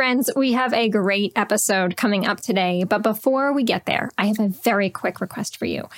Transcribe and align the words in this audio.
friends, 0.00 0.30
we 0.34 0.54
have 0.54 0.72
a 0.72 0.88
great 0.88 1.30
episode 1.36 1.94
coming 1.94 2.26
up 2.26 2.40
today. 2.40 2.84
But 2.84 3.02
before 3.02 3.52
we 3.52 3.62
get 3.62 3.84
there, 3.84 4.08
I 4.16 4.28
have 4.28 4.40
a 4.40 4.48
very 4.48 4.88
quick 4.88 5.20
request 5.20 5.58
for 5.58 5.66
you. 5.66 5.90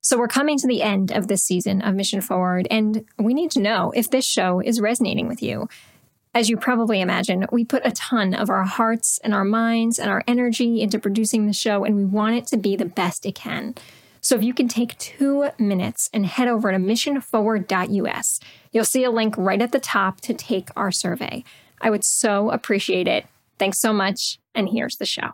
So, 0.00 0.18
we're 0.18 0.26
coming 0.26 0.58
to 0.58 0.66
the 0.66 0.82
end 0.82 1.12
of 1.12 1.28
this 1.28 1.44
season 1.44 1.80
of 1.80 1.94
Mission 1.94 2.20
Forward, 2.20 2.66
and 2.68 3.04
we 3.16 3.32
need 3.32 3.52
to 3.52 3.60
know 3.60 3.92
if 3.94 4.10
this 4.10 4.24
show 4.24 4.58
is 4.58 4.80
resonating 4.80 5.28
with 5.28 5.40
you. 5.40 5.68
As 6.34 6.50
you 6.50 6.56
probably 6.56 7.00
imagine, 7.00 7.46
we 7.52 7.64
put 7.64 7.86
a 7.86 7.92
ton 7.92 8.34
of 8.34 8.50
our 8.50 8.64
hearts 8.64 9.20
and 9.22 9.32
our 9.32 9.44
minds 9.44 10.00
and 10.00 10.10
our 10.10 10.24
energy 10.26 10.80
into 10.80 10.98
producing 10.98 11.46
the 11.46 11.52
show, 11.52 11.84
and 11.84 11.94
we 11.94 12.04
want 12.04 12.34
it 12.34 12.48
to 12.48 12.56
be 12.56 12.74
the 12.74 12.84
best 12.84 13.24
it 13.24 13.36
can. 13.36 13.76
So 14.20 14.34
if 14.34 14.42
you 14.42 14.52
can 14.52 14.66
take 14.66 14.98
two 14.98 15.50
minutes 15.60 16.10
and 16.12 16.26
head 16.26 16.48
over 16.48 16.72
to 16.72 16.78
missionforward.us, 16.78 18.40
you'll 18.72 18.84
see 18.84 19.04
a 19.04 19.12
link 19.12 19.36
right 19.38 19.62
at 19.62 19.70
the 19.70 19.78
top 19.78 20.20
to 20.22 20.34
take 20.34 20.70
our 20.74 20.90
survey. 20.90 21.44
I 21.80 21.90
would 21.90 22.02
so 22.02 22.50
appreciate 22.50 23.06
it. 23.06 23.26
Thanks 23.58 23.78
so 23.78 23.92
much, 23.92 24.38
and 24.54 24.68
here's 24.68 24.96
the 24.96 25.06
show. 25.06 25.30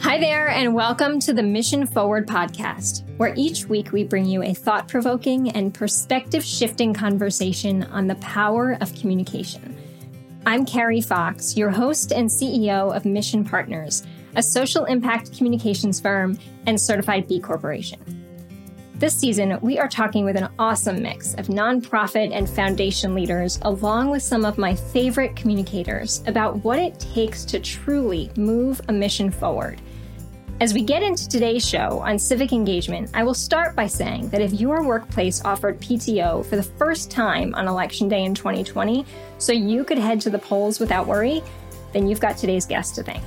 Hi 0.00 0.18
there, 0.20 0.48
and 0.48 0.74
welcome 0.74 1.18
to 1.20 1.32
the 1.32 1.42
Mission 1.42 1.86
Forward 1.86 2.28
podcast, 2.28 3.02
where 3.16 3.34
each 3.36 3.66
week 3.66 3.90
we 3.90 4.04
bring 4.04 4.26
you 4.26 4.44
a 4.44 4.54
thought 4.54 4.86
provoking 4.86 5.50
and 5.50 5.74
perspective 5.74 6.44
shifting 6.44 6.94
conversation 6.94 7.82
on 7.84 8.06
the 8.06 8.14
power 8.16 8.76
of 8.80 8.94
communication. 8.94 9.76
I'm 10.46 10.64
Carrie 10.64 11.00
Fox, 11.00 11.56
your 11.56 11.70
host 11.70 12.12
and 12.12 12.28
CEO 12.28 12.94
of 12.94 13.04
Mission 13.04 13.44
Partners, 13.44 14.04
a 14.36 14.42
social 14.42 14.84
impact 14.84 15.36
communications 15.36 16.00
firm 16.00 16.38
and 16.66 16.80
certified 16.80 17.26
B 17.26 17.40
Corporation. 17.40 18.23
This 18.96 19.16
season, 19.16 19.58
we 19.60 19.78
are 19.78 19.88
talking 19.88 20.24
with 20.24 20.36
an 20.36 20.48
awesome 20.58 21.02
mix 21.02 21.34
of 21.34 21.48
nonprofit 21.48 22.32
and 22.32 22.48
foundation 22.48 23.14
leaders, 23.14 23.58
along 23.62 24.10
with 24.10 24.22
some 24.22 24.44
of 24.44 24.56
my 24.56 24.74
favorite 24.74 25.34
communicators, 25.34 26.22
about 26.26 26.62
what 26.64 26.78
it 26.78 26.98
takes 27.00 27.44
to 27.46 27.58
truly 27.58 28.30
move 28.36 28.80
a 28.88 28.92
mission 28.92 29.30
forward 29.30 29.80
as 30.60 30.72
we 30.72 30.82
get 30.82 31.02
into 31.02 31.28
today's 31.28 31.68
show 31.68 31.98
on 31.98 32.18
civic 32.18 32.52
engagement, 32.52 33.10
I 33.12 33.24
will 33.24 33.34
start 33.34 33.74
by 33.74 33.88
saying 33.88 34.28
that 34.28 34.40
if 34.40 34.52
your 34.52 34.84
workplace 34.84 35.44
offered 35.44 35.80
PTO 35.80 36.46
for 36.46 36.56
the 36.56 36.62
first 36.62 37.10
time 37.10 37.54
on 37.54 37.66
Election 37.66 38.08
Day 38.08 38.24
in 38.24 38.34
2020, 38.34 39.04
so 39.38 39.52
you 39.52 39.84
could 39.84 39.98
head 39.98 40.20
to 40.22 40.30
the 40.30 40.38
polls 40.38 40.78
without 40.78 41.08
worry, 41.08 41.42
then 41.92 42.06
you've 42.08 42.20
got 42.20 42.36
today's 42.36 42.66
guest 42.66 42.94
to 42.94 43.02
thank. 43.02 43.24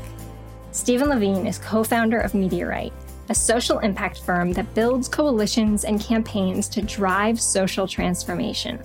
Stephen 0.71 1.09
Levine 1.09 1.45
is 1.45 1.57
co 1.59 1.83
founder 1.83 2.19
of 2.19 2.31
Mediarite, 2.31 2.93
a 3.29 3.35
social 3.35 3.79
impact 3.79 4.21
firm 4.21 4.53
that 4.53 4.73
builds 4.73 5.07
coalitions 5.07 5.83
and 5.83 5.99
campaigns 5.99 6.67
to 6.69 6.81
drive 6.81 7.39
social 7.39 7.87
transformation. 7.87 8.79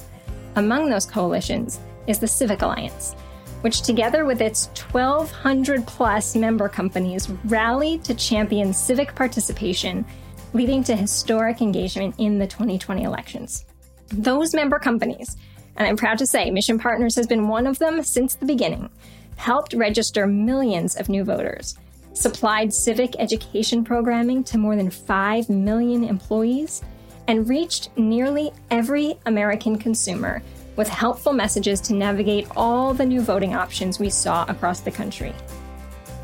Among 0.56 0.90
those 0.90 1.06
coalitions 1.06 1.80
is 2.06 2.18
the 2.18 2.28
Civic 2.28 2.62
Alliance 2.62 3.14
which 3.62 3.82
together 3.82 4.24
with 4.24 4.40
its 4.40 4.66
1,200 4.90 5.86
plus 5.86 6.36
member 6.36 6.68
companies 6.68 7.30
rallied 7.44 8.04
to 8.04 8.14
champion 8.14 8.72
civic 8.72 9.14
participation, 9.14 10.04
leading 10.52 10.84
to 10.84 10.94
historic 10.94 11.62
engagement 11.62 12.14
in 12.18 12.38
the 12.38 12.46
2020 12.46 13.04
elections. 13.04 13.64
Those 14.08 14.52
member 14.52 14.78
companies, 14.78 15.36
and 15.76 15.88
I'm 15.88 15.96
proud 15.96 16.18
to 16.18 16.26
say 16.26 16.50
Mission 16.50 16.78
Partners 16.78 17.14
has 17.16 17.26
been 17.26 17.48
one 17.48 17.66
of 17.66 17.78
them 17.78 18.02
since 18.02 18.34
the 18.34 18.46
beginning, 18.46 18.90
helped 19.36 19.72
register 19.72 20.26
millions 20.26 20.96
of 20.96 21.08
new 21.08 21.24
voters, 21.24 21.78
supplied 22.14 22.72
civic 22.72 23.14
education 23.18 23.84
programming 23.84 24.44
to 24.44 24.58
more 24.58 24.76
than 24.76 24.90
5 24.90 25.48
million 25.48 26.04
employees, 26.04 26.82
and 27.28 27.48
reached 27.48 27.96
nearly 27.96 28.52
every 28.70 29.14
American 29.26 29.78
consumer 29.78 30.42
with 30.76 30.88
helpful 30.88 31.32
messages 31.32 31.80
to 31.82 31.94
navigate 31.94 32.46
all 32.56 32.94
the 32.94 33.04
new 33.04 33.20
voting 33.20 33.54
options 33.54 33.98
we 33.98 34.10
saw 34.10 34.44
across 34.48 34.80
the 34.80 34.90
country. 34.90 35.34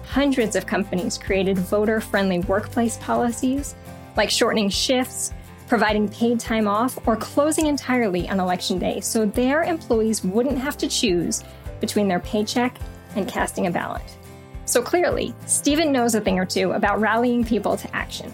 Hundreds 0.07 0.57
of 0.57 0.67
companies 0.67 1.19
created 1.19 1.59
voter 1.59 2.01
friendly 2.01 2.41
workplace 2.41 2.97
policies, 2.99 3.75
like 4.17 4.31
shortening 4.31 4.71
shifts, 4.71 5.33
providing 5.69 6.09
paid 6.09 6.41
time 6.41 6.67
off, 6.67 6.99
or 7.07 7.15
closing 7.15 7.67
entirely 7.67 8.29
on 8.29 8.41
election 8.41 8.79
day 8.79 9.01
so 9.01 9.27
their 9.27 9.63
employees 9.65 10.25
wouldn't 10.25 10.59
have 10.59 10.79
to 10.79 10.89
choose 10.89 11.45
between 11.81 12.09
their 12.09 12.21
paycheck 12.21 12.77
and 13.17 13.29
casting 13.29 13.67
a 13.67 13.71
ballot. 13.71 14.03
So 14.69 14.83
clearly, 14.83 15.35
Stephen 15.47 15.91
knows 15.93 16.15
a 16.15 16.21
thing 16.21 16.39
or 16.39 16.45
two 16.45 16.73
about 16.73 17.01
rallying 17.01 17.43
people 17.43 17.79
to 17.79 17.97
action. 17.97 18.31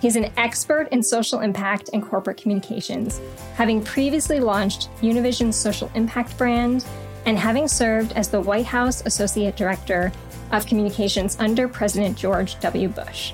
He's 0.00 0.14
an 0.14 0.30
expert 0.36 0.86
in 0.92 1.02
social 1.02 1.40
impact 1.40 1.90
and 1.92 2.00
corporate 2.00 2.36
communications, 2.36 3.20
having 3.56 3.82
previously 3.82 4.38
launched 4.38 4.88
Univision's 5.00 5.56
social 5.56 5.90
impact 5.96 6.38
brand 6.38 6.84
and 7.26 7.36
having 7.36 7.66
served 7.66 8.12
as 8.12 8.28
the 8.28 8.40
White 8.40 8.66
House 8.66 9.02
Associate 9.04 9.56
Director 9.56 10.12
of 10.52 10.64
Communications 10.64 11.36
under 11.40 11.66
President 11.66 12.16
George 12.16 12.56
W. 12.60 12.88
Bush, 12.88 13.32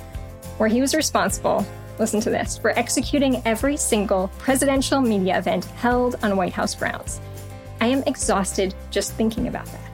where 0.56 0.71
he 0.71 0.81
was 0.81 0.95
responsible, 0.95 1.67
listen 1.99 2.23
to 2.23 2.31
this, 2.31 2.56
for 2.56 2.71
executing 2.71 3.43
every 3.45 3.77
single 3.77 4.29
presidential 4.39 5.03
media 5.03 5.37
event 5.37 5.67
held 5.67 6.17
on 6.23 6.39
White 6.39 6.55
House 6.55 6.75
grounds. 6.75 7.21
I 7.83 7.89
am 7.89 8.03
exhausted 8.06 8.75
just 8.91 9.12
thinking 9.12 9.47
about 9.47 9.67
that. 9.67 9.90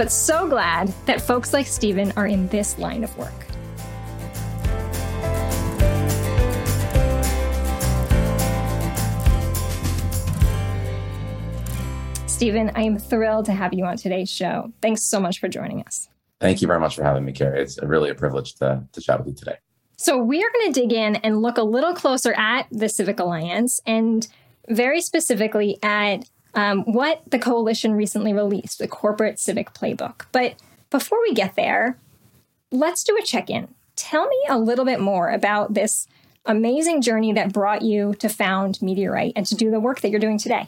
But 0.00 0.10
so 0.10 0.48
glad 0.48 0.88
that 1.04 1.20
folks 1.20 1.52
like 1.52 1.66
Stephen 1.66 2.10
are 2.16 2.26
in 2.26 2.48
this 2.48 2.78
line 2.78 3.04
of 3.04 3.14
work. 3.18 3.34
Stephen, 12.26 12.70
I 12.74 12.80
am 12.80 12.98
thrilled 12.98 13.44
to 13.44 13.52
have 13.52 13.74
you 13.74 13.84
on 13.84 13.98
today's 13.98 14.30
show. 14.30 14.72
Thanks 14.80 15.02
so 15.02 15.20
much 15.20 15.38
for 15.38 15.48
joining 15.48 15.82
us. 15.82 16.08
Thank 16.40 16.62
you 16.62 16.66
very 16.66 16.80
much 16.80 16.96
for 16.96 17.04
having 17.04 17.26
me, 17.26 17.32
Carrie. 17.32 17.60
It's 17.60 17.78
really 17.82 18.08
a 18.08 18.14
privilege 18.14 18.54
to, 18.54 18.82
to 18.92 19.00
chat 19.02 19.18
with 19.18 19.28
you 19.28 19.34
today. 19.34 19.58
So, 19.98 20.16
we 20.16 20.42
are 20.42 20.50
going 20.50 20.72
to 20.72 20.80
dig 20.80 20.94
in 20.94 21.16
and 21.16 21.42
look 21.42 21.58
a 21.58 21.62
little 21.62 21.92
closer 21.92 22.32
at 22.32 22.66
the 22.70 22.88
Civic 22.88 23.20
Alliance 23.20 23.82
and 23.84 24.26
very 24.66 25.02
specifically 25.02 25.76
at 25.82 26.24
um, 26.54 26.82
what 26.82 27.22
the 27.30 27.38
coalition 27.38 27.94
recently 27.94 28.32
released, 28.32 28.78
the 28.78 28.88
Corporate 28.88 29.38
Civic 29.38 29.72
Playbook. 29.72 30.26
But 30.32 30.56
before 30.90 31.20
we 31.22 31.34
get 31.34 31.54
there, 31.54 31.98
let's 32.70 33.04
do 33.04 33.16
a 33.16 33.22
check 33.22 33.50
in. 33.50 33.68
Tell 33.96 34.26
me 34.26 34.38
a 34.48 34.58
little 34.58 34.84
bit 34.84 35.00
more 35.00 35.30
about 35.30 35.74
this 35.74 36.06
amazing 36.46 37.02
journey 37.02 37.32
that 37.32 37.52
brought 37.52 37.82
you 37.82 38.14
to 38.14 38.28
found 38.28 38.78
Mediarite 38.78 39.32
and 39.36 39.46
to 39.46 39.54
do 39.54 39.70
the 39.70 39.80
work 39.80 40.00
that 40.00 40.10
you're 40.10 40.20
doing 40.20 40.38
today. 40.38 40.66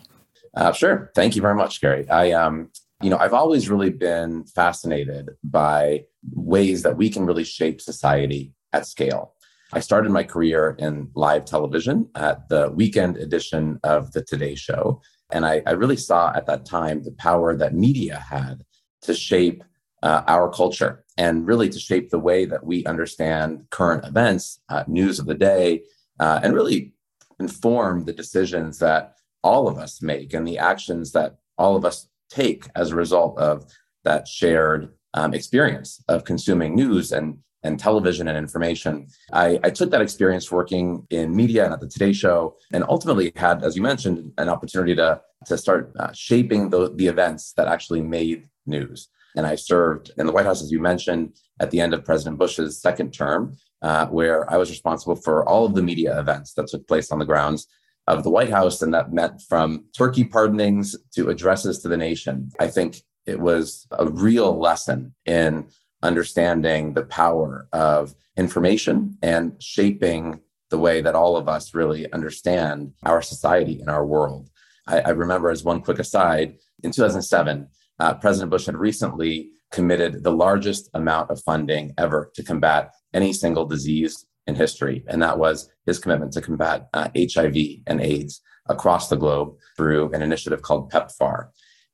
Uh, 0.54 0.72
sure. 0.72 1.10
Thank 1.14 1.34
you 1.34 1.42
very 1.42 1.54
much, 1.54 1.80
Carrie. 1.80 2.08
I, 2.10 2.32
um, 2.32 2.70
you 3.00 3.10
know, 3.10 3.16
I've 3.16 3.32
always 3.32 3.70
really 3.70 3.90
been 3.90 4.44
fascinated 4.44 5.30
by 5.42 6.04
ways 6.34 6.82
that 6.82 6.96
we 6.96 7.08
can 7.08 7.24
really 7.24 7.44
shape 7.44 7.80
society 7.80 8.52
at 8.72 8.86
scale. 8.86 9.34
I 9.72 9.80
started 9.80 10.12
my 10.12 10.22
career 10.22 10.76
in 10.78 11.10
live 11.14 11.46
television 11.46 12.08
at 12.14 12.48
the 12.50 12.70
weekend 12.70 13.16
edition 13.16 13.80
of 13.82 14.12
the 14.12 14.22
Today 14.22 14.54
Show. 14.54 15.00
And 15.32 15.44
I, 15.44 15.62
I 15.66 15.72
really 15.72 15.96
saw 15.96 16.32
at 16.34 16.46
that 16.46 16.64
time 16.66 17.02
the 17.02 17.12
power 17.12 17.56
that 17.56 17.74
media 17.74 18.18
had 18.18 18.64
to 19.02 19.14
shape 19.14 19.64
uh, 20.02 20.22
our 20.26 20.50
culture 20.50 21.04
and 21.16 21.46
really 21.46 21.68
to 21.68 21.78
shape 21.78 22.10
the 22.10 22.18
way 22.18 22.44
that 22.44 22.64
we 22.64 22.84
understand 22.84 23.66
current 23.70 24.04
events, 24.04 24.60
uh, 24.68 24.84
news 24.86 25.18
of 25.18 25.26
the 25.26 25.34
day, 25.34 25.82
uh, 26.20 26.40
and 26.42 26.54
really 26.54 26.92
inform 27.40 28.04
the 28.04 28.12
decisions 28.12 28.78
that 28.78 29.14
all 29.42 29.68
of 29.68 29.78
us 29.78 30.02
make 30.02 30.34
and 30.34 30.46
the 30.46 30.58
actions 30.58 31.12
that 31.12 31.36
all 31.58 31.76
of 31.76 31.84
us 31.84 32.08
take 32.30 32.66
as 32.74 32.90
a 32.90 32.96
result 32.96 33.38
of 33.38 33.64
that 34.04 34.26
shared 34.26 34.92
um, 35.14 35.34
experience 35.34 36.02
of 36.08 36.24
consuming 36.24 36.74
news 36.74 37.12
and 37.12 37.38
and 37.62 37.78
television 37.78 38.28
and 38.28 38.36
information. 38.36 39.06
I, 39.32 39.58
I, 39.62 39.70
took 39.70 39.90
that 39.90 40.02
experience 40.02 40.50
working 40.50 41.06
in 41.10 41.34
media 41.34 41.64
and 41.64 41.72
at 41.72 41.80
the 41.80 41.88
Today 41.88 42.12
Show, 42.12 42.56
and 42.72 42.84
ultimately 42.88 43.32
had, 43.36 43.62
as 43.62 43.76
you 43.76 43.82
mentioned, 43.82 44.32
an 44.38 44.48
opportunity 44.48 44.94
to 44.96 45.20
to 45.46 45.58
start 45.58 45.92
uh, 45.98 46.12
shaping 46.12 46.70
the, 46.70 46.92
the 46.94 47.08
events 47.08 47.52
that 47.56 47.68
actually 47.68 48.00
made 48.00 48.48
news. 48.66 49.08
And 49.36 49.46
I 49.46 49.56
served 49.56 50.10
in 50.18 50.26
the 50.26 50.32
White 50.32 50.46
House, 50.46 50.62
as 50.62 50.70
you 50.70 50.80
mentioned, 50.80 51.34
at 51.58 51.70
the 51.70 51.80
end 51.80 51.94
of 51.94 52.04
President 52.04 52.38
Bush's 52.38 52.80
second 52.80 53.12
term, 53.12 53.56
uh, 53.80 54.06
where 54.06 54.50
I 54.52 54.56
was 54.56 54.70
responsible 54.70 55.16
for 55.16 55.48
all 55.48 55.64
of 55.64 55.74
the 55.74 55.82
media 55.82 56.18
events 56.18 56.54
that 56.54 56.68
took 56.68 56.86
place 56.86 57.10
on 57.10 57.18
the 57.18 57.24
grounds 57.24 57.66
of 58.06 58.24
the 58.24 58.30
White 58.30 58.50
House, 58.50 58.82
and 58.82 58.92
that 58.94 59.12
meant 59.12 59.40
from 59.48 59.84
turkey 59.96 60.24
pardonings 60.24 60.96
to 61.14 61.28
addresses 61.28 61.78
to 61.80 61.88
the 61.88 61.96
nation. 61.96 62.50
I 62.58 62.66
think 62.66 63.02
it 63.26 63.40
was 63.40 63.86
a 63.92 64.06
real 64.06 64.58
lesson 64.58 65.14
in 65.24 65.66
understanding 66.02 66.94
the 66.94 67.04
power 67.04 67.68
of 67.72 68.14
information 68.36 69.16
and 69.22 69.62
shaping 69.62 70.40
the 70.70 70.78
way 70.78 71.00
that 71.02 71.14
all 71.14 71.36
of 71.36 71.48
us 71.48 71.74
really 71.74 72.10
understand 72.12 72.92
our 73.04 73.20
society 73.22 73.80
and 73.80 73.90
our 73.90 74.06
world. 74.06 74.48
I, 74.86 75.00
I 75.00 75.10
remember, 75.10 75.50
as 75.50 75.64
one 75.64 75.82
quick 75.82 75.98
aside, 75.98 76.56
in 76.82 76.90
2007, 76.90 77.68
uh, 77.98 78.14
President 78.14 78.50
Bush 78.50 78.66
had 78.66 78.76
recently 78.76 79.50
committed 79.70 80.22
the 80.22 80.32
largest 80.32 80.90
amount 80.94 81.30
of 81.30 81.42
funding 81.42 81.92
ever 81.98 82.30
to 82.34 82.42
combat 82.42 82.92
any 83.14 83.32
single 83.32 83.66
disease 83.66 84.26
in 84.46 84.54
history, 84.54 85.04
and 85.08 85.22
that 85.22 85.38
was 85.38 85.70
his 85.86 85.98
commitment 85.98 86.32
to 86.32 86.40
combat 86.40 86.88
uh, 86.94 87.08
HIV 87.16 87.56
and 87.86 88.00
AIDS. 88.00 88.40
across 88.68 89.08
the 89.08 89.16
globe 89.16 89.56
through 89.76 90.12
an 90.12 90.22
initiative 90.22 90.62
called 90.62 90.90
PEPFAR. 90.92 91.48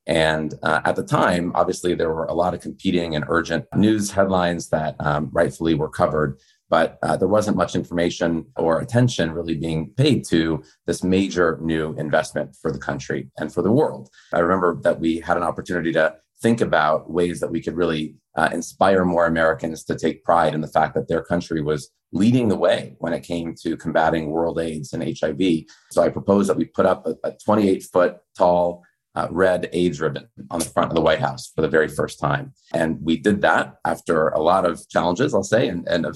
And 0.08 0.54
uh, 0.62 0.80
at 0.86 0.96
the 0.96 1.04
time, 1.04 1.52
obviously, 1.54 1.94
there 1.94 2.08
were 2.08 2.24
a 2.24 2.34
lot 2.34 2.54
of 2.54 2.62
competing 2.62 3.14
and 3.14 3.26
urgent 3.28 3.66
news 3.74 4.10
headlines 4.10 4.70
that 4.70 4.96
um, 5.00 5.28
rightfully 5.32 5.74
were 5.74 5.90
covered, 5.90 6.40
but 6.70 6.98
uh, 7.02 7.18
there 7.18 7.28
wasn't 7.28 7.58
much 7.58 7.74
information 7.74 8.46
or 8.56 8.80
attention 8.80 9.32
really 9.32 9.54
being 9.54 9.90
paid 9.98 10.24
to 10.28 10.62
this 10.86 11.04
major 11.04 11.58
new 11.60 11.92
investment 11.98 12.56
for 12.60 12.72
the 12.72 12.78
country 12.78 13.30
and 13.38 13.52
for 13.52 13.60
the 13.60 13.70
world. 13.70 14.08
I 14.32 14.38
remember 14.38 14.80
that 14.82 14.98
we 14.98 15.20
had 15.20 15.36
an 15.36 15.42
opportunity 15.42 15.92
to 15.92 16.16
think 16.40 16.62
about 16.62 17.10
ways 17.10 17.40
that 17.40 17.50
we 17.50 17.60
could 17.60 17.76
really 17.76 18.14
uh, 18.34 18.48
inspire 18.50 19.04
more 19.04 19.26
Americans 19.26 19.84
to 19.84 19.96
take 19.96 20.24
pride 20.24 20.54
in 20.54 20.62
the 20.62 20.68
fact 20.68 20.94
that 20.94 21.08
their 21.08 21.22
country 21.22 21.60
was 21.60 21.90
leading 22.12 22.48
the 22.48 22.56
way 22.56 22.94
when 22.98 23.12
it 23.12 23.22
came 23.22 23.54
to 23.62 23.76
combating 23.76 24.30
world 24.30 24.58
AIDS 24.58 24.94
and 24.94 25.02
HIV. 25.02 25.64
So 25.90 26.02
I 26.02 26.08
proposed 26.08 26.48
that 26.48 26.56
we 26.56 26.64
put 26.64 26.86
up 26.86 27.06
a 27.24 27.32
28 27.44 27.82
foot 27.92 28.16
tall 28.36 28.82
uh, 29.18 29.26
red 29.30 29.68
AIDS 29.72 30.00
ribbon 30.00 30.28
on 30.48 30.60
the 30.60 30.64
front 30.64 30.90
of 30.90 30.94
the 30.94 31.00
White 31.00 31.18
House 31.18 31.50
for 31.52 31.62
the 31.62 31.68
very 31.68 31.88
first 31.88 32.20
time. 32.20 32.52
And 32.72 33.02
we 33.02 33.16
did 33.16 33.40
that 33.40 33.78
after 33.84 34.28
a 34.28 34.40
lot 34.40 34.64
of 34.64 34.88
challenges, 34.88 35.34
I'll 35.34 35.42
say, 35.42 35.66
and, 35.66 35.88
and, 35.88 36.06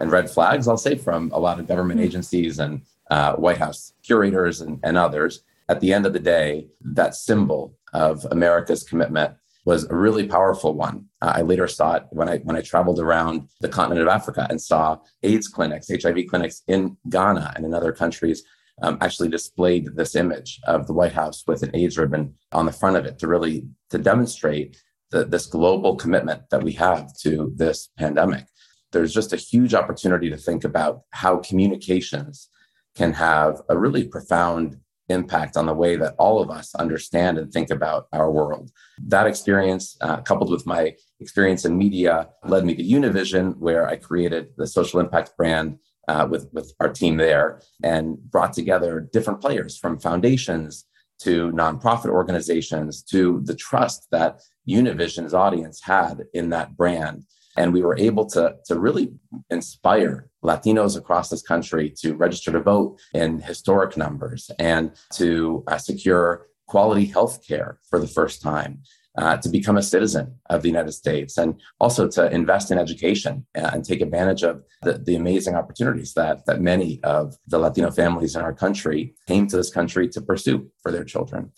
and 0.00 0.10
red 0.10 0.28
flags, 0.28 0.66
I'll 0.66 0.76
say, 0.76 0.96
from 0.96 1.30
a 1.32 1.38
lot 1.38 1.60
of 1.60 1.68
government 1.68 2.00
hmm. 2.00 2.06
agencies 2.06 2.58
and 2.58 2.82
uh, 3.08 3.34
White 3.34 3.58
House 3.58 3.92
curators 4.02 4.60
and, 4.62 4.80
and 4.82 4.96
others. 4.98 5.44
At 5.68 5.80
the 5.80 5.92
end 5.92 6.06
of 6.06 6.12
the 6.12 6.18
day, 6.18 6.66
that 6.80 7.14
symbol 7.14 7.78
of 7.92 8.26
America's 8.32 8.82
commitment 8.82 9.36
was 9.64 9.84
a 9.84 9.94
really 9.94 10.26
powerful 10.26 10.74
one. 10.74 11.04
Uh, 11.22 11.34
I 11.36 11.42
later 11.42 11.68
saw 11.68 11.94
it 11.96 12.04
when 12.10 12.28
I 12.28 12.38
when 12.38 12.56
I 12.56 12.62
traveled 12.62 12.98
around 12.98 13.48
the 13.60 13.68
continent 13.68 14.02
of 14.02 14.08
Africa 14.08 14.46
and 14.50 14.60
saw 14.60 14.98
AIDS 15.22 15.46
clinics, 15.46 15.88
HIV 15.88 16.26
clinics 16.28 16.62
in 16.66 16.96
Ghana 17.08 17.52
and 17.54 17.64
in 17.64 17.74
other 17.74 17.92
countries 17.92 18.42
um, 18.82 18.98
actually 19.00 19.28
displayed 19.28 19.90
this 19.94 20.14
image 20.14 20.60
of 20.64 20.86
the 20.86 20.92
White 20.92 21.12
House 21.12 21.44
with 21.46 21.62
an 21.62 21.74
AIDS 21.74 21.98
ribbon 21.98 22.34
on 22.52 22.66
the 22.66 22.72
front 22.72 22.96
of 22.96 23.04
it 23.04 23.18
to 23.18 23.28
really 23.28 23.66
to 23.90 23.98
demonstrate 23.98 24.76
the, 25.10 25.24
this 25.24 25.46
global 25.46 25.96
commitment 25.96 26.42
that 26.50 26.62
we 26.62 26.72
have 26.72 27.12
to 27.18 27.52
this 27.56 27.88
pandemic. 27.98 28.46
There's 28.92 29.14
just 29.14 29.32
a 29.32 29.36
huge 29.36 29.74
opportunity 29.74 30.30
to 30.30 30.36
think 30.36 30.64
about 30.64 31.02
how 31.10 31.38
communications 31.38 32.48
can 32.96 33.12
have 33.12 33.60
a 33.68 33.78
really 33.78 34.04
profound 34.04 34.78
impact 35.08 35.56
on 35.56 35.66
the 35.66 35.74
way 35.74 35.96
that 35.96 36.14
all 36.18 36.40
of 36.40 36.50
us 36.50 36.74
understand 36.76 37.36
and 37.36 37.52
think 37.52 37.70
about 37.70 38.06
our 38.12 38.30
world. 38.30 38.70
That 38.98 39.26
experience, 39.26 39.96
uh, 40.00 40.20
coupled 40.22 40.50
with 40.50 40.66
my 40.66 40.94
experience 41.18 41.64
in 41.64 41.76
media, 41.76 42.28
led 42.44 42.64
me 42.64 42.74
to 42.76 42.82
Univision, 42.82 43.56
where 43.58 43.86
I 43.88 43.96
created 43.96 44.50
the 44.56 44.66
social 44.66 45.00
impact 45.00 45.36
brand 45.36 45.78
uh, 46.10 46.26
with, 46.26 46.48
with 46.52 46.72
our 46.80 46.88
team 46.88 47.16
there 47.16 47.60
and 47.84 48.18
brought 48.30 48.52
together 48.52 49.08
different 49.12 49.40
players 49.40 49.78
from 49.78 49.96
foundations 49.98 50.86
to 51.20 51.52
nonprofit 51.52 52.10
organizations 52.10 53.02
to 53.02 53.40
the 53.44 53.54
trust 53.54 54.08
that 54.10 54.40
Univision's 54.68 55.34
audience 55.34 55.80
had 55.82 56.24
in 56.34 56.50
that 56.50 56.76
brand. 56.76 57.24
And 57.56 57.72
we 57.72 57.82
were 57.82 57.96
able 57.98 58.26
to, 58.30 58.56
to 58.66 58.78
really 58.78 59.12
inspire 59.50 60.30
Latinos 60.42 60.96
across 60.96 61.28
this 61.28 61.42
country 61.42 61.92
to 62.00 62.14
register 62.14 62.50
to 62.52 62.60
vote 62.60 62.98
in 63.14 63.40
historic 63.40 63.96
numbers 63.96 64.50
and 64.58 64.92
to 65.14 65.62
uh, 65.68 65.78
secure 65.78 66.46
quality 66.66 67.04
health 67.04 67.46
care 67.46 67.78
for 67.88 67.98
the 68.00 68.06
first 68.06 68.42
time 68.42 68.80
uh, 69.18 69.36
to 69.38 69.48
become 69.48 69.76
a 69.76 69.82
citizen 69.82 70.34
of 70.48 70.62
the 70.62 70.68
United 70.68 70.92
States 70.92 71.36
and 71.36 71.60
also 71.80 72.08
to 72.08 72.30
invest 72.30 72.70
in 72.70 72.78
education 72.78 73.46
and 73.54 73.84
take 73.84 74.00
advantage 74.00 74.42
of 74.42 74.62
the, 74.82 74.94
the 74.98 75.16
amazing 75.16 75.54
opportunities 75.54 76.14
that, 76.14 76.46
that 76.46 76.60
many 76.60 77.02
of 77.02 77.36
the 77.46 77.58
Latino 77.58 77.90
families 77.90 78.36
in 78.36 78.42
our 78.42 78.52
country 78.52 79.14
came 79.26 79.46
to 79.46 79.56
this 79.56 79.70
country 79.70 80.08
to 80.08 80.20
pursue 80.20 80.70
for 80.82 80.92
their 80.92 81.04
children. 81.04 81.50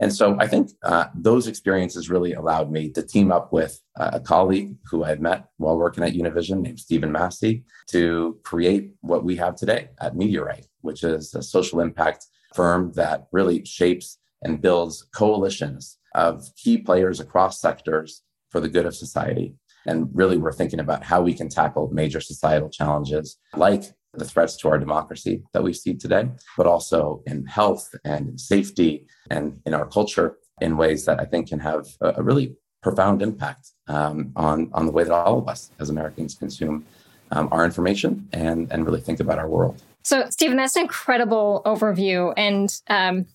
And 0.00 0.14
so 0.14 0.36
I 0.40 0.46
think 0.46 0.70
uh, 0.82 1.06
those 1.14 1.46
experiences 1.46 2.08
really 2.08 2.32
allowed 2.32 2.70
me 2.70 2.88
to 2.90 3.02
team 3.02 3.30
up 3.30 3.52
with 3.52 3.78
uh, 3.98 4.10
a 4.14 4.20
colleague 4.20 4.76
who 4.90 5.04
I 5.04 5.10
had 5.10 5.20
met 5.20 5.44
while 5.58 5.76
working 5.76 6.02
at 6.02 6.14
Univision 6.14 6.62
named 6.62 6.80
Stephen 6.80 7.12
Massey 7.12 7.64
to 7.88 8.38
create 8.42 8.92
what 9.02 9.24
we 9.24 9.36
have 9.36 9.56
today 9.56 9.90
at 10.00 10.14
Mediarite, 10.14 10.66
which 10.80 11.04
is 11.04 11.34
a 11.34 11.42
social 11.42 11.80
impact 11.80 12.26
firm 12.54 12.92
that 12.94 13.26
really 13.30 13.62
shapes 13.66 14.18
and 14.42 14.62
builds 14.62 15.06
coalitions 15.14 15.98
of 16.14 16.44
key 16.56 16.78
players 16.78 17.20
across 17.20 17.60
sectors 17.60 18.22
for 18.50 18.60
the 18.60 18.68
good 18.68 18.86
of 18.86 18.94
society. 18.94 19.54
And 19.86 20.10
really, 20.12 20.36
we're 20.36 20.52
thinking 20.52 20.80
about 20.80 21.04
how 21.04 21.22
we 21.22 21.34
can 21.34 21.48
tackle 21.48 21.90
major 21.92 22.20
societal 22.20 22.68
challenges 22.68 23.38
like 23.54 23.84
the 24.12 24.24
threats 24.24 24.56
to 24.56 24.68
our 24.68 24.78
democracy 24.78 25.42
that 25.52 25.62
we 25.62 25.72
see 25.72 25.94
today, 25.94 26.28
but 26.56 26.66
also 26.66 27.22
in 27.26 27.46
health 27.46 27.94
and 28.04 28.30
in 28.30 28.38
safety 28.38 29.06
and 29.30 29.60
in 29.64 29.74
our 29.74 29.86
culture 29.86 30.36
in 30.60 30.76
ways 30.76 31.04
that 31.04 31.20
I 31.20 31.24
think 31.24 31.48
can 31.48 31.60
have 31.60 31.86
a, 32.00 32.22
really 32.22 32.56
profound 32.82 33.22
impact 33.22 33.70
um, 33.88 34.32
on, 34.36 34.70
on 34.72 34.86
the 34.86 34.92
way 34.92 35.04
that 35.04 35.12
all 35.12 35.38
of 35.38 35.48
us 35.48 35.70
as 35.78 35.90
Americans 35.90 36.34
consume 36.34 36.84
um, 37.30 37.48
our 37.52 37.64
information 37.64 38.28
and, 38.32 38.70
and 38.72 38.84
really 38.84 39.00
think 39.00 39.20
about 39.20 39.38
our 39.38 39.48
world. 39.48 39.82
So, 40.02 40.26
Stephen, 40.30 40.56
that's 40.56 40.76
an 40.76 40.82
incredible 40.82 41.62
overview. 41.66 42.32
And 42.36 42.74
um, 42.88 43.26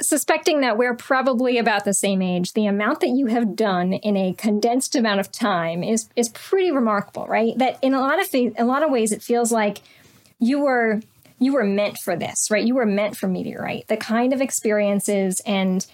suspecting 0.00 0.60
that 0.60 0.78
we're 0.78 0.94
probably 0.94 1.58
about 1.58 1.84
the 1.84 1.94
same 1.94 2.22
age, 2.22 2.52
the 2.52 2.66
amount 2.66 3.00
that 3.00 3.10
you 3.10 3.26
have 3.26 3.54
done 3.56 3.92
in 3.92 4.16
a 4.16 4.32
condensed 4.34 4.96
amount 4.96 5.20
of 5.20 5.30
time 5.30 5.82
is 5.82 6.08
is 6.16 6.28
pretty 6.30 6.70
remarkable, 6.70 7.26
right? 7.26 7.56
That 7.58 7.78
in 7.82 7.94
a 7.94 8.00
lot 8.00 8.20
of 8.20 8.28
a 8.34 8.64
lot 8.64 8.82
of 8.82 8.90
ways, 8.90 9.12
it 9.12 9.22
feels 9.22 9.52
like 9.52 9.80
you 10.38 10.60
were 10.60 11.00
you 11.38 11.52
were 11.52 11.64
meant 11.64 11.98
for 11.98 12.16
this, 12.16 12.48
right? 12.50 12.64
You 12.64 12.74
were 12.74 12.86
meant 12.86 13.16
for 13.16 13.28
mediarite. 13.28 13.86
The 13.88 13.96
kind 13.96 14.32
of 14.32 14.40
experiences 14.40 15.40
and 15.44 15.86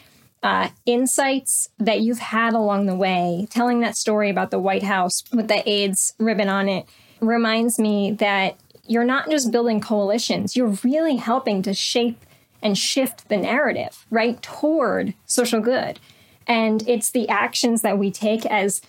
uh, 0.43 0.69
insights 0.87 1.69
that 1.79 2.01
you've 2.01 2.19
had 2.19 2.55
along 2.55 2.87
the 2.87 2.95
way, 2.95 3.47
telling 3.51 3.81
that 3.81 3.97
story 3.97 4.31
about 4.31 4.51
the 4.51 4.59
White 4.59 4.83
House 4.83 5.25
with 5.33 5.49
the 5.49 5.69
AIDS 5.69 6.15
ribbon 6.19 6.49
on 6.49 6.69
it, 6.69 6.87
reminds 7.21 7.79
me 7.79 8.13
that 8.13 8.57
you're 8.87 9.05
not 9.05 9.29
just 9.31 9.53
building 9.53 9.81
coalitions, 9.81 10.57
you're 10.57 10.77
really 10.83 11.17
helping 11.17 11.63
to 11.63 11.75
shape 11.75 12.19
and 12.62 12.77
shift 12.77 13.29
the 13.29 13.37
narrative, 13.37 14.07
right, 14.11 14.41
toward 14.43 15.15
social 15.27 15.61
good. 15.61 15.99
And 16.47 16.87
it's 16.89 17.11
the 17.11 17.29
actions 17.29 17.83
that 17.83 17.99
we 17.99 18.11
take 18.11 18.45
as 18.47 18.83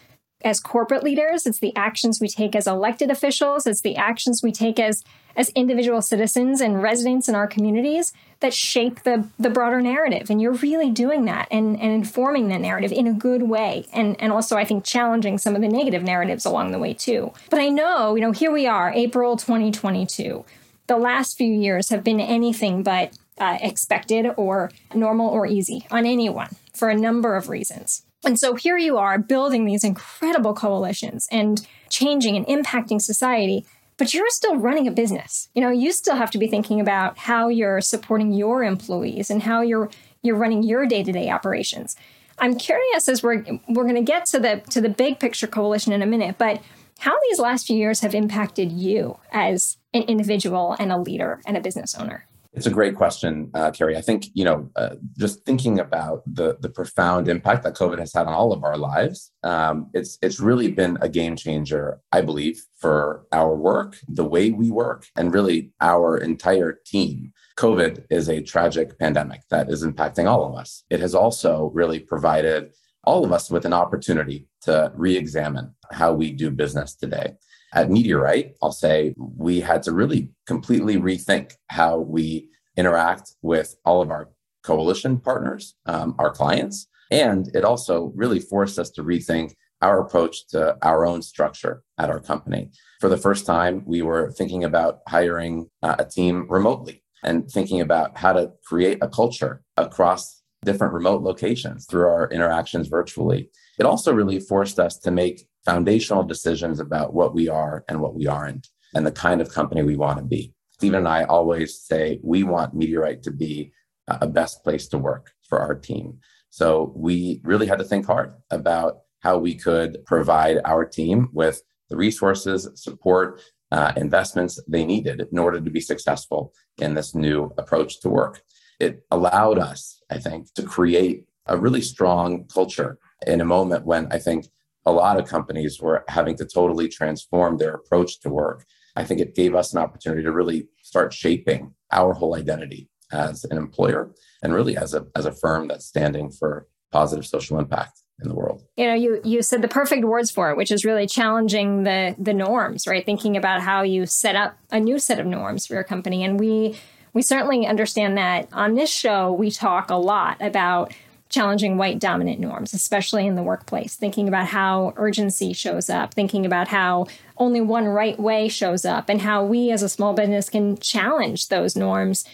as 0.43 0.59
corporate 0.59 1.03
leaders, 1.03 1.45
it's 1.45 1.59
the 1.59 1.75
actions 1.75 2.19
we 2.19 2.27
take 2.27 2.55
as 2.55 2.67
elected 2.67 3.11
officials, 3.11 3.67
it's 3.67 3.81
the 3.81 3.95
actions 3.95 4.41
we 4.41 4.51
take 4.51 4.79
as 4.79 5.03
as 5.35 5.49
individual 5.49 6.01
citizens 6.01 6.59
and 6.59 6.81
residents 6.81 7.29
in 7.29 7.35
our 7.35 7.47
communities 7.47 8.11
that 8.41 8.53
shape 8.53 9.03
the 9.03 9.27
the 9.39 9.49
broader 9.49 9.81
narrative. 9.81 10.29
And 10.29 10.41
you're 10.41 10.53
really 10.53 10.89
doing 10.89 11.25
that 11.25 11.47
and, 11.51 11.79
and 11.79 11.91
informing 11.93 12.49
the 12.49 12.59
narrative 12.59 12.91
in 12.91 13.07
a 13.07 13.13
good 13.13 13.43
way. 13.43 13.85
And 13.93 14.19
and 14.19 14.31
also 14.33 14.57
I 14.57 14.65
think 14.65 14.83
challenging 14.83 15.37
some 15.37 15.55
of 15.55 15.61
the 15.61 15.67
negative 15.67 16.03
narratives 16.03 16.45
along 16.45 16.71
the 16.71 16.79
way 16.79 16.93
too. 16.93 17.31
But 17.49 17.59
I 17.59 17.69
know, 17.69 18.15
you 18.15 18.21
know, 18.21 18.31
here 18.31 18.51
we 18.51 18.67
are, 18.67 18.91
April 18.93 19.37
2022. 19.37 20.43
The 20.87 20.97
last 20.97 21.37
few 21.37 21.53
years 21.53 21.89
have 21.89 22.03
been 22.03 22.19
anything 22.19 22.83
but 22.83 23.17
uh, 23.37 23.57
expected 23.61 24.27
or 24.37 24.71
normal 24.93 25.29
or 25.29 25.45
easy 25.45 25.85
on 25.91 26.05
anyone 26.05 26.49
for 26.73 26.89
a 26.89 26.97
number 26.97 27.35
of 27.35 27.49
reasons. 27.49 28.03
And 28.23 28.39
so 28.39 28.55
here 28.55 28.77
you 28.77 28.97
are 28.97 29.17
building 29.17 29.65
these 29.65 29.83
incredible 29.83 30.53
coalitions 30.53 31.27
and 31.31 31.65
changing 31.89 32.35
and 32.37 32.45
impacting 32.45 33.01
society, 33.01 33.65
but 33.97 34.13
you're 34.13 34.29
still 34.29 34.57
running 34.57 34.87
a 34.87 34.91
business. 34.91 35.49
You 35.55 35.61
know, 35.61 35.71
you 35.71 35.91
still 35.91 36.15
have 36.15 36.31
to 36.31 36.37
be 36.37 36.47
thinking 36.47 36.79
about 36.79 37.17
how 37.17 37.47
you're 37.47 37.81
supporting 37.81 38.31
your 38.31 38.63
employees 38.63 39.29
and 39.29 39.43
how 39.43 39.61
you're 39.61 39.89
you're 40.23 40.35
running 40.35 40.61
your 40.61 40.85
day-to-day 40.85 41.31
operations. 41.31 41.95
I'm 42.37 42.55
curious 42.57 43.09
as 43.09 43.23
we're 43.23 43.43
we're 43.67 43.83
going 43.83 43.95
to 43.95 44.01
get 44.01 44.25
to 44.27 44.39
the 44.39 44.61
to 44.69 44.81
the 44.81 44.89
big 44.89 45.19
picture 45.19 45.47
coalition 45.47 45.91
in 45.93 46.03
a 46.03 46.05
minute, 46.05 46.37
but 46.37 46.61
how 46.99 47.19
these 47.29 47.39
last 47.39 47.65
few 47.65 47.75
years 47.75 48.01
have 48.01 48.13
impacted 48.13 48.71
you 48.71 49.17
as 49.31 49.77
an 49.93 50.03
individual 50.03 50.75
and 50.79 50.91
a 50.91 50.97
leader 50.97 51.41
and 51.47 51.57
a 51.57 51.61
business 51.61 51.95
owner. 51.95 52.25
It's 52.53 52.65
a 52.65 52.71
great 52.71 52.95
question, 52.95 53.49
uh, 53.53 53.71
Carrie. 53.71 53.95
I 53.95 54.01
think 54.01 54.25
you 54.33 54.43
know, 54.43 54.69
uh, 54.75 54.95
just 55.17 55.45
thinking 55.45 55.79
about 55.79 56.21
the 56.25 56.57
the 56.59 56.69
profound 56.69 57.29
impact 57.29 57.63
that 57.63 57.75
COVID 57.75 57.99
has 57.99 58.13
had 58.13 58.27
on 58.27 58.33
all 58.33 58.51
of 58.51 58.63
our 58.63 58.77
lives. 58.77 59.31
Um, 59.43 59.89
it's 59.93 60.17
it's 60.21 60.41
really 60.41 60.69
been 60.69 60.97
a 61.01 61.07
game 61.07 61.37
changer, 61.37 62.01
I 62.11 62.21
believe, 62.21 62.61
for 62.77 63.25
our 63.31 63.55
work, 63.55 63.97
the 64.07 64.25
way 64.25 64.51
we 64.51 64.69
work, 64.69 65.07
and 65.15 65.33
really 65.33 65.71
our 65.79 66.17
entire 66.17 66.79
team. 66.85 67.31
COVID 67.57 68.05
is 68.09 68.27
a 68.27 68.41
tragic 68.41 68.99
pandemic 68.99 69.41
that 69.49 69.69
is 69.69 69.85
impacting 69.85 70.27
all 70.29 70.43
of 70.43 70.55
us. 70.55 70.83
It 70.89 70.99
has 70.99 71.15
also 71.15 71.71
really 71.73 71.99
provided 71.99 72.73
all 73.03 73.23
of 73.23 73.31
us 73.31 73.49
with 73.49 73.65
an 73.65 73.73
opportunity 73.73 74.47
to 74.61 74.91
re-examine 74.95 75.73
how 75.91 76.13
we 76.13 76.31
do 76.31 76.51
business 76.51 76.95
today. 76.95 77.33
At 77.73 77.89
Mediarite, 77.89 78.53
I'll 78.61 78.71
say 78.71 79.13
we 79.17 79.61
had 79.61 79.83
to 79.83 79.93
really 79.93 80.29
completely 80.45 80.97
rethink 80.97 81.53
how 81.67 81.99
we 81.99 82.49
interact 82.75 83.33
with 83.41 83.75
all 83.85 84.01
of 84.01 84.11
our 84.11 84.29
coalition 84.63 85.19
partners, 85.19 85.75
um, 85.85 86.15
our 86.19 86.31
clients. 86.31 86.87
And 87.11 87.49
it 87.55 87.63
also 87.63 88.11
really 88.15 88.39
forced 88.39 88.77
us 88.77 88.89
to 88.91 89.03
rethink 89.03 89.53
our 89.81 89.99
approach 89.99 90.47
to 90.49 90.77
our 90.81 91.05
own 91.05 91.21
structure 91.21 91.81
at 91.97 92.09
our 92.09 92.19
company. 92.19 92.71
For 92.99 93.09
the 93.09 93.17
first 93.17 93.45
time, 93.45 93.83
we 93.85 94.01
were 94.01 94.31
thinking 94.31 94.63
about 94.63 94.99
hiring 95.07 95.69
uh, 95.81 95.95
a 95.97 96.05
team 96.05 96.45
remotely. 96.49 97.01
and 97.23 97.49
thinking 97.49 97.81
about 97.81 98.17
how 98.17 98.33
to 98.33 98.51
create 98.65 98.97
a 99.01 99.07
culture 99.07 99.61
across 99.77 100.41
different 100.63 100.93
remote 100.93 101.21
locations 101.21 101.85
through 101.85 102.07
our 102.07 102.29
interactions 102.29 102.87
virtually. 102.87 103.49
It 103.79 103.85
also 103.85 104.13
really 104.13 104.39
forced 104.39 104.79
us 104.79 104.97
to 104.99 105.11
make 105.11 105.47
foundational 105.65 106.23
decisions 106.23 106.79
about 106.79 107.13
what 107.13 107.33
we 107.33 107.47
are 107.47 107.83
and 107.87 108.01
what 108.01 108.15
we 108.15 108.27
aren't 108.27 108.67
and 108.93 109.05
the 109.05 109.11
kind 109.11 109.41
of 109.41 109.53
company 109.53 109.83
we 109.83 109.95
want 109.95 110.17
to 110.17 110.23
be. 110.23 110.53
Stephen 110.71 110.99
and 110.99 111.07
I 111.07 111.23
always 111.23 111.79
say 111.79 112.19
we 112.23 112.43
want 112.43 112.75
Mediarite 112.75 113.21
to 113.23 113.31
be 113.31 113.71
a 114.07 114.27
best 114.27 114.63
place 114.63 114.87
to 114.89 114.97
work 114.97 115.31
for 115.47 115.59
our 115.59 115.75
team. 115.75 116.19
So 116.49 116.91
we 116.95 117.39
really 117.43 117.67
had 117.67 117.79
to 117.79 117.85
think 117.85 118.05
hard 118.05 118.33
about 118.49 119.01
how 119.19 119.37
we 119.37 119.55
could 119.55 120.03
provide 120.05 120.57
our 120.65 120.83
team 120.85 121.29
with 121.31 121.61
the 121.89 121.95
resources, 121.95 122.67
support, 122.75 123.41
uh, 123.71 123.93
investments 123.95 124.59
they 124.67 124.83
needed 124.83 125.27
in 125.31 125.37
order 125.37 125.61
to 125.61 125.69
be 125.69 125.79
successful 125.79 126.53
in 126.79 126.93
this 126.93 127.15
new 127.15 127.53
approach 127.57 128.01
to 128.01 128.09
work. 128.09 128.41
It 128.79 129.05
allowed 129.11 129.59
us, 129.59 130.01
I 130.09 130.17
think, 130.17 130.53
to 130.55 130.63
create 130.63 131.25
a 131.45 131.57
really 131.57 131.81
strong 131.81 132.45
culture 132.45 132.97
in 133.27 133.39
a 133.39 133.45
moment 133.45 133.85
when 133.85 134.07
I 134.11 134.17
think 134.17 134.47
a 134.85 134.91
lot 134.91 135.19
of 135.19 135.27
companies 135.27 135.79
were 135.79 136.03
having 136.07 136.35
to 136.37 136.45
totally 136.45 136.87
transform 136.87 137.57
their 137.57 137.73
approach 137.73 138.19
to 138.21 138.29
work. 138.29 138.65
I 138.95 139.03
think 139.03 139.21
it 139.21 139.35
gave 139.35 139.55
us 139.55 139.73
an 139.73 139.79
opportunity 139.79 140.23
to 140.23 140.31
really 140.31 140.67
start 140.81 141.13
shaping 141.13 141.73
our 141.91 142.13
whole 142.13 142.35
identity 142.35 142.89
as 143.11 143.43
an 143.45 143.57
employer 143.57 144.11
and 144.41 144.53
really 144.53 144.77
as 144.77 144.93
a 144.93 145.05
as 145.15 145.25
a 145.25 145.31
firm 145.31 145.67
that's 145.67 145.85
standing 145.85 146.31
for 146.31 146.67
positive 146.91 147.25
social 147.25 147.59
impact 147.59 148.01
in 148.21 148.29
the 148.29 148.35
world. 148.35 148.63
You 148.77 148.87
know, 148.87 148.93
you 148.93 149.21
you 149.23 149.41
said 149.41 149.61
the 149.61 149.67
perfect 149.67 150.05
words 150.05 150.31
for 150.31 150.51
it, 150.51 150.57
which 150.57 150.71
is 150.71 150.85
really 150.85 151.07
challenging 151.07 151.83
the 151.83 152.15
the 152.17 152.33
norms, 152.33 152.87
right? 152.87 153.05
Thinking 153.05 153.37
about 153.37 153.61
how 153.61 153.81
you 153.81 154.05
set 154.05 154.35
up 154.35 154.57
a 154.71 154.79
new 154.79 154.99
set 154.99 155.19
of 155.19 155.25
norms 155.25 155.65
for 155.65 155.73
your 155.73 155.83
company. 155.83 156.23
And 156.23 156.39
we 156.39 156.77
we 157.13 157.21
certainly 157.21 157.65
understand 157.67 158.17
that 158.17 158.47
on 158.53 158.75
this 158.75 158.89
show 158.89 159.31
we 159.31 159.51
talk 159.51 159.89
a 159.89 159.95
lot 159.95 160.37
about 160.39 160.93
challenging 161.31 161.77
white 161.77 161.99
dominant 161.99 162.39
norms, 162.39 162.73
especially 162.73 163.25
in 163.25 163.35
the 163.35 163.43
workplace, 163.43 163.95
thinking 163.95 164.27
about 164.27 164.47
how 164.47 164.93
urgency 164.97 165.53
shows 165.53 165.89
up, 165.89 166.13
thinking 166.13 166.45
about 166.45 166.67
how 166.67 167.07
only 167.37 167.61
one 167.61 167.85
right 167.85 168.19
way 168.19 168.47
shows 168.47 168.85
up, 168.85 169.09
and 169.09 169.21
how 169.21 169.43
we 169.43 169.71
as 169.71 169.81
a 169.81 169.89
small 169.89 170.13
business 170.13 170.49
can 170.49 170.77
challenge 170.77 171.47
those 171.47 171.75
norms 171.75 172.25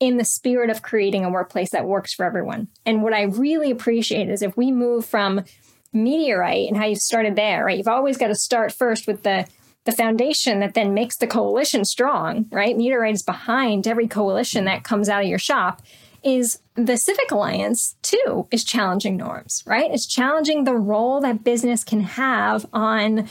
in 0.00 0.16
the 0.16 0.24
spirit 0.24 0.70
of 0.70 0.82
creating 0.82 1.24
a 1.24 1.30
workplace 1.30 1.70
that 1.70 1.86
works 1.86 2.12
for 2.12 2.24
everyone. 2.24 2.68
And 2.84 3.02
what 3.02 3.14
I 3.14 3.22
really 3.22 3.70
appreciate 3.70 4.28
is 4.28 4.42
if 4.42 4.56
we 4.56 4.70
move 4.70 5.06
from 5.06 5.44
mediarite 5.94 6.68
and 6.68 6.76
how 6.76 6.86
you 6.86 6.96
started 6.96 7.36
there, 7.36 7.64
right? 7.64 7.78
You've 7.78 7.88
always 7.88 8.18
got 8.18 8.28
to 8.28 8.34
start 8.34 8.72
first 8.72 9.06
with 9.06 9.22
the 9.22 9.46
the 9.84 9.92
foundation 9.92 10.60
that 10.60 10.72
then 10.72 10.94
makes 10.94 11.18
the 11.18 11.26
coalition 11.26 11.84
strong, 11.84 12.46
right? 12.50 12.74
Mediarite 12.74 13.12
is 13.12 13.22
behind 13.22 13.86
every 13.86 14.08
coalition 14.08 14.64
that 14.64 14.82
comes 14.82 15.10
out 15.10 15.22
of 15.22 15.28
your 15.28 15.38
shop. 15.38 15.82
Is 16.24 16.60
the 16.74 16.96
Civic 16.96 17.30
Alliance 17.30 17.96
too 18.02 18.48
is 18.50 18.64
challenging 18.64 19.16
norms, 19.16 19.62
right? 19.66 19.90
It's 19.90 20.06
challenging 20.06 20.64
the 20.64 20.74
role 20.74 21.20
that 21.20 21.44
business 21.44 21.84
can 21.84 22.00
have 22.00 22.66
on 22.72 23.28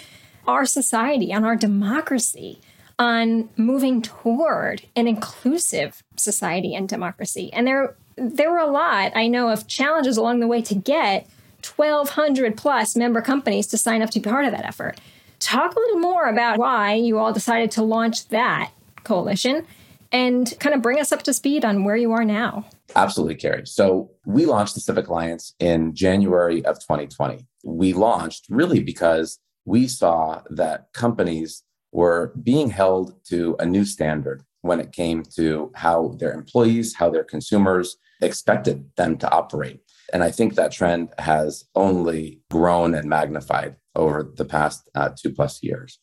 our 0.48 0.66
society, 0.66 1.34
on 1.34 1.44
our 1.44 1.56
democracy 1.56 2.60
on 3.00 3.50
moving 3.58 4.02
toward 4.02 4.84
an 4.96 5.08
inclusive 5.08 6.04
society 6.16 6.76
and 6.76 6.88
democracy. 6.88 7.52
And 7.52 7.68
there 7.68 7.96
there 8.16 8.52
were 8.52 8.60
a 8.60 8.68
lot 8.68 9.12
I 9.16 9.28
know 9.28 9.50
of 9.50 9.68
challenges 9.68 10.18
along 10.18 10.40
the 10.40 10.48
way 10.48 10.62
to 10.62 10.76
get 10.76 11.28
1200 11.76 12.56
plus 12.56 12.96
member 12.96 13.22
companies 13.22 13.68
to 13.68 13.78
sign 13.78 14.02
up 14.02 14.12
to 14.12 14.20
be 14.20 14.30
part 14.30 14.46
of 14.46 14.52
that 14.52 14.66
effort. 14.66 15.00
Talk 15.40 15.76
a 15.76 15.80
little 15.80 16.00
more 16.00 16.28
about 16.28 16.60
why 16.60 16.94
you 16.94 17.18
all 17.18 17.34
decided 17.34 17.72
to 17.72 17.84
launch 17.84 18.28
that 18.30 18.72
coalition 19.04 19.66
and 20.12 20.54
kind 20.60 20.76
of 20.76 20.82
bring 20.82 21.00
us 21.00 21.12
up 21.12 21.24
to 21.24 21.34
speed 21.34 21.66
on 21.66 21.84
where 21.84 21.98
you 21.98 22.12
are 22.12 22.24
now. 22.24 22.66
Absolutely, 22.96 23.36
Carrie. 23.36 23.66
So 23.66 24.12
we 24.26 24.46
launched 24.46 24.76
the 24.76 24.82
Civic 24.82 25.08
Alliance 25.08 25.54
in 25.60 25.96
January 25.96 26.64
of 26.66 26.80
2020. 26.80 27.46
We 27.64 27.94
launched 27.94 28.46
really 28.50 28.82
because 28.82 29.40
we 29.66 29.88
saw 29.88 30.42
that 30.50 30.88
companies 30.94 31.64
were 31.92 32.34
being 32.44 32.70
held 32.70 33.14
to 33.26 33.56
a 33.60 33.66
new 33.66 33.86
standard 33.86 34.44
when 34.62 34.80
it 34.80 34.92
came 34.92 35.24
to 35.36 35.72
how 35.76 36.16
their 36.20 36.34
employees, 36.34 36.96
how 36.96 37.10
their 37.10 37.24
consumers 37.24 37.98
expected 38.22 38.90
them 38.96 39.18
to 39.18 39.30
operate. 39.32 39.82
And 40.14 40.24
I 40.24 40.32
think 40.32 40.56
that 40.56 40.72
trend 40.72 41.10
has 41.18 41.66
only 41.76 42.42
grown 42.50 42.96
and 42.96 43.10
magnified 43.10 43.76
over 43.96 44.32
the 44.36 44.46
past 44.46 44.90
uh, 44.96 45.10
two 45.16 45.32
plus 45.32 45.62
years. 45.62 46.00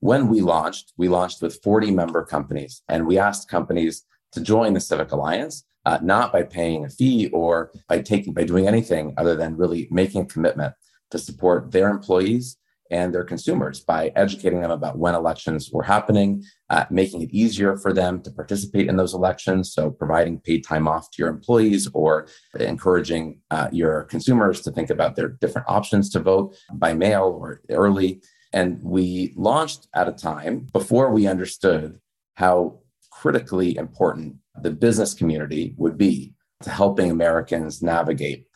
When 0.00 0.28
we 0.28 0.40
launched, 0.40 0.92
we 0.96 1.08
launched 1.08 1.42
with 1.42 1.62
40 1.62 1.92
member 1.92 2.24
companies, 2.24 2.82
and 2.88 3.06
we 3.06 3.18
asked 3.18 3.48
companies 3.48 4.04
to 4.32 4.40
join 4.40 4.74
the 4.74 4.80
Civic 4.80 5.12
Alliance, 5.12 5.64
uh, 5.84 5.98
not 6.02 6.32
by 6.32 6.42
paying 6.42 6.84
a 6.84 6.88
fee 6.88 7.28
or 7.32 7.72
by 7.88 8.00
taking 8.00 8.32
by 8.32 8.44
doing 8.44 8.68
anything 8.68 9.14
other 9.16 9.34
than 9.34 9.56
really 9.56 9.88
making 9.90 10.22
a 10.22 10.26
commitment 10.26 10.74
to 11.10 11.18
support 11.18 11.70
their 11.72 11.88
employees 11.88 12.56
and 12.92 13.12
their 13.14 13.24
consumers 13.24 13.80
by 13.80 14.12
educating 14.14 14.60
them 14.60 14.70
about 14.70 14.98
when 14.98 15.14
elections 15.14 15.70
were 15.72 15.82
happening, 15.82 16.44
uh, 16.68 16.84
making 16.90 17.22
it 17.22 17.30
easier 17.30 17.76
for 17.76 17.92
them 17.92 18.20
to 18.20 18.30
participate 18.30 18.86
in 18.86 18.96
those 18.96 19.14
elections. 19.14 19.72
So, 19.72 19.90
providing 19.90 20.40
paid 20.40 20.64
time 20.64 20.86
off 20.86 21.10
to 21.12 21.22
your 21.22 21.30
employees 21.30 21.88
or 21.94 22.28
encouraging 22.60 23.40
uh, 23.50 23.68
your 23.72 24.04
consumers 24.04 24.60
to 24.62 24.70
think 24.70 24.90
about 24.90 25.16
their 25.16 25.28
different 25.28 25.68
options 25.68 26.10
to 26.10 26.20
vote 26.20 26.54
by 26.74 26.92
mail 26.92 27.38
or 27.40 27.62
early. 27.70 28.22
And 28.52 28.78
we 28.82 29.32
launched 29.36 29.88
at 29.94 30.08
a 30.08 30.12
time 30.12 30.68
before 30.72 31.10
we 31.10 31.26
understood 31.26 31.98
how 32.34 32.80
critically 33.10 33.76
important 33.76 34.36
the 34.60 34.70
business 34.70 35.14
community 35.14 35.74
would 35.76 35.96
be 35.96 36.34
to 36.62 36.70
helping 36.70 37.10
Americans 37.10 37.82
navigate 37.82 38.46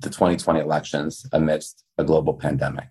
the 0.00 0.10
2020 0.10 0.60
elections 0.60 1.26
amidst 1.32 1.84
a 1.98 2.04
global 2.04 2.34
pandemic. 2.34 2.88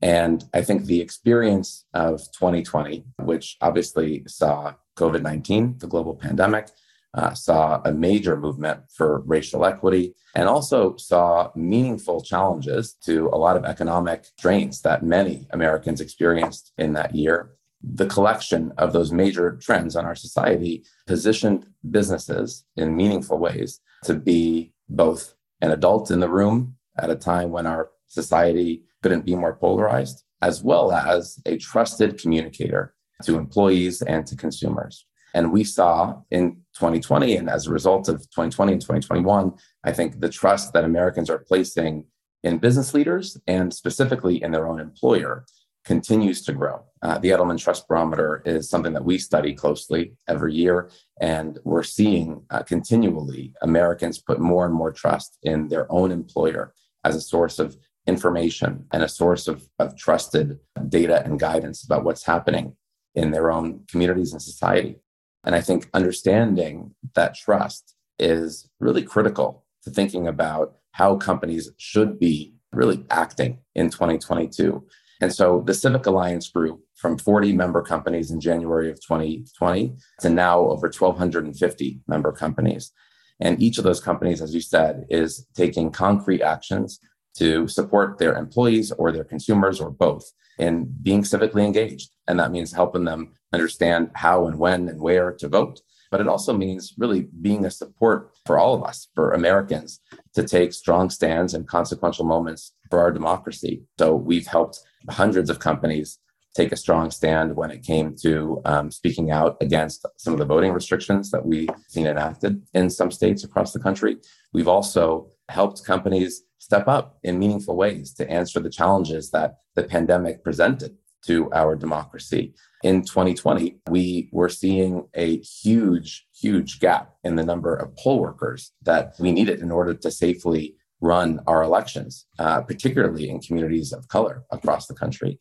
And 0.00 0.44
I 0.52 0.62
think 0.62 0.84
the 0.84 1.00
experience 1.00 1.84
of 1.94 2.20
2020, 2.32 3.04
which 3.22 3.56
obviously 3.60 4.24
saw 4.26 4.74
COVID 4.96 5.22
19, 5.22 5.78
the 5.78 5.86
global 5.86 6.14
pandemic, 6.14 6.68
uh, 7.14 7.34
saw 7.34 7.80
a 7.84 7.92
major 7.92 8.36
movement 8.36 8.80
for 8.94 9.20
racial 9.20 9.64
equity, 9.64 10.14
and 10.34 10.48
also 10.48 10.96
saw 10.96 11.50
meaningful 11.54 12.22
challenges 12.22 12.94
to 13.04 13.28
a 13.32 13.36
lot 13.36 13.56
of 13.56 13.64
economic 13.64 14.24
strains 14.38 14.80
that 14.82 15.02
many 15.02 15.46
Americans 15.50 16.00
experienced 16.00 16.72
in 16.78 16.94
that 16.94 17.14
year. 17.14 17.50
The 17.82 18.06
collection 18.06 18.72
of 18.78 18.92
those 18.92 19.12
major 19.12 19.58
trends 19.60 19.96
on 19.96 20.04
our 20.04 20.14
society 20.14 20.84
positioned 21.06 21.66
businesses 21.90 22.64
in 22.76 22.96
meaningful 22.96 23.38
ways 23.38 23.80
to 24.04 24.14
be 24.14 24.72
both 24.88 25.34
an 25.60 25.70
adult 25.70 26.10
in 26.10 26.20
the 26.20 26.28
room 26.28 26.76
at 26.98 27.10
a 27.10 27.16
time 27.16 27.50
when 27.50 27.66
our 27.66 27.90
society 28.06 28.84
couldn't 29.02 29.24
be 29.24 29.34
more 29.34 29.56
polarized, 29.56 30.22
as 30.42 30.62
well 30.62 30.92
as 30.92 31.40
a 31.46 31.56
trusted 31.58 32.20
communicator 32.20 32.94
to 33.24 33.36
employees 33.36 34.02
and 34.02 34.26
to 34.26 34.36
consumers. 34.36 35.06
And 35.34 35.52
we 35.52 35.64
saw 35.64 36.20
in 36.30 36.56
2020, 36.74 37.36
and 37.36 37.48
as 37.48 37.66
a 37.66 37.72
result 37.72 38.08
of 38.08 38.18
2020 38.30 38.72
and 38.72 38.80
2021, 38.80 39.52
I 39.84 39.92
think 39.92 40.20
the 40.20 40.28
trust 40.28 40.72
that 40.72 40.84
Americans 40.84 41.30
are 41.30 41.38
placing 41.38 42.04
in 42.42 42.58
business 42.58 42.92
leaders 42.92 43.38
and 43.46 43.72
specifically 43.72 44.42
in 44.42 44.52
their 44.52 44.68
own 44.68 44.80
employer 44.80 45.46
continues 45.84 46.42
to 46.42 46.52
grow. 46.52 46.84
Uh, 47.02 47.18
the 47.18 47.30
Edelman 47.30 47.58
Trust 47.58 47.88
Barometer 47.88 48.42
is 48.46 48.70
something 48.70 48.92
that 48.92 49.04
we 49.04 49.18
study 49.18 49.52
closely 49.54 50.14
every 50.28 50.54
year, 50.54 50.90
and 51.20 51.58
we're 51.64 51.82
seeing 51.82 52.44
uh, 52.50 52.62
continually 52.62 53.52
Americans 53.62 54.18
put 54.18 54.38
more 54.38 54.64
and 54.64 54.74
more 54.74 54.92
trust 54.92 55.38
in 55.42 55.68
their 55.68 55.90
own 55.90 56.12
employer 56.12 56.72
as 57.04 57.16
a 57.16 57.20
source 57.20 57.58
of 57.58 57.76
information 58.06 58.86
and 58.92 59.02
a 59.02 59.08
source 59.08 59.48
of, 59.48 59.68
of 59.78 59.96
trusted 59.96 60.58
data 60.88 61.24
and 61.24 61.38
guidance 61.40 61.84
about 61.84 62.04
what's 62.04 62.24
happening 62.24 62.76
in 63.14 63.30
their 63.30 63.50
own 63.50 63.84
communities 63.88 64.32
and 64.32 64.42
society. 64.42 64.96
And 65.44 65.54
I 65.54 65.60
think 65.60 65.88
understanding 65.92 66.94
that 67.14 67.34
trust 67.34 67.94
is 68.18 68.68
really 68.80 69.02
critical 69.02 69.64
to 69.84 69.90
thinking 69.90 70.28
about 70.28 70.76
how 70.92 71.16
companies 71.16 71.70
should 71.78 72.18
be 72.18 72.54
really 72.72 73.04
acting 73.10 73.58
in 73.74 73.90
2022. 73.90 74.84
And 75.22 75.32
so 75.32 75.62
the 75.64 75.72
Civic 75.72 76.04
Alliance 76.06 76.48
grew 76.48 76.80
from 76.96 77.16
40 77.16 77.52
member 77.52 77.80
companies 77.80 78.32
in 78.32 78.40
January 78.40 78.90
of 78.90 78.96
2020 78.96 79.94
to 80.18 80.28
now 80.28 80.58
over 80.58 80.88
1,250 80.88 82.00
member 82.08 82.32
companies. 82.32 82.90
And 83.38 83.62
each 83.62 83.78
of 83.78 83.84
those 83.84 84.00
companies, 84.00 84.42
as 84.42 84.52
you 84.52 84.60
said, 84.60 85.06
is 85.08 85.46
taking 85.54 85.92
concrete 85.92 86.42
actions 86.42 86.98
to 87.36 87.68
support 87.68 88.18
their 88.18 88.36
employees 88.36 88.90
or 88.90 89.12
their 89.12 89.22
consumers 89.22 89.80
or 89.80 89.90
both 89.90 90.28
in 90.58 90.92
being 91.02 91.22
civically 91.22 91.64
engaged. 91.64 92.10
And 92.26 92.40
that 92.40 92.50
means 92.50 92.72
helping 92.72 93.04
them 93.04 93.34
understand 93.52 94.10
how 94.14 94.48
and 94.48 94.58
when 94.58 94.88
and 94.88 95.00
where 95.00 95.30
to 95.34 95.48
vote. 95.48 95.80
But 96.10 96.20
it 96.20 96.26
also 96.26 96.52
means 96.52 96.94
really 96.98 97.28
being 97.40 97.64
a 97.64 97.70
support 97.70 98.32
for 98.44 98.58
all 98.58 98.74
of 98.74 98.82
us, 98.82 99.06
for 99.14 99.30
Americans, 99.30 100.00
to 100.34 100.42
take 100.42 100.72
strong 100.72 101.10
stands 101.10 101.54
in 101.54 101.62
consequential 101.64 102.24
moments 102.24 102.74
for 102.90 102.98
our 102.98 103.12
democracy. 103.12 103.84
So 103.98 104.16
we've 104.16 104.48
helped 104.48 104.80
hundreds 105.10 105.50
of 105.50 105.58
companies 105.58 106.18
take 106.54 106.72
a 106.72 106.76
strong 106.76 107.10
stand 107.10 107.56
when 107.56 107.70
it 107.70 107.82
came 107.82 108.14
to 108.14 108.60
um, 108.64 108.90
speaking 108.90 109.30
out 109.30 109.56
against 109.60 110.04
some 110.18 110.32
of 110.32 110.38
the 110.38 110.44
voting 110.44 110.72
restrictions 110.72 111.30
that 111.30 111.44
we've 111.44 111.70
seen 111.88 112.06
enacted 112.06 112.60
in 112.74 112.90
some 112.90 113.10
states 113.10 113.42
across 113.42 113.72
the 113.72 113.80
country. 113.80 114.18
We've 114.52 114.68
also 114.68 115.30
helped 115.48 115.84
companies 115.84 116.42
step 116.58 116.88
up 116.88 117.18
in 117.22 117.38
meaningful 117.38 117.76
ways 117.76 118.12
to 118.14 118.30
answer 118.30 118.60
the 118.60 118.70
challenges 118.70 119.30
that 119.30 119.56
the 119.74 119.82
pandemic 119.82 120.44
presented 120.44 120.96
to 121.26 121.50
our 121.52 121.76
democracy. 121.76 122.54
In 122.82 123.02
2020, 123.02 123.78
we 123.88 124.28
were 124.32 124.48
seeing 124.48 125.06
a 125.14 125.38
huge, 125.38 126.26
huge 126.34 126.80
gap 126.80 127.14
in 127.22 127.36
the 127.36 127.44
number 127.44 127.74
of 127.74 127.96
poll 127.96 128.20
workers 128.20 128.72
that 128.82 129.14
we 129.20 129.30
needed 129.30 129.60
in 129.60 129.70
order 129.70 129.94
to 129.94 130.10
safely 130.10 130.76
run 131.02 131.40
our 131.46 131.62
elections, 131.62 132.26
uh, 132.38 132.62
particularly 132.62 133.28
in 133.28 133.40
communities 133.40 133.92
of 133.92 134.08
color 134.08 134.44
across 134.50 134.86
the 134.86 134.94
country. 134.94 135.38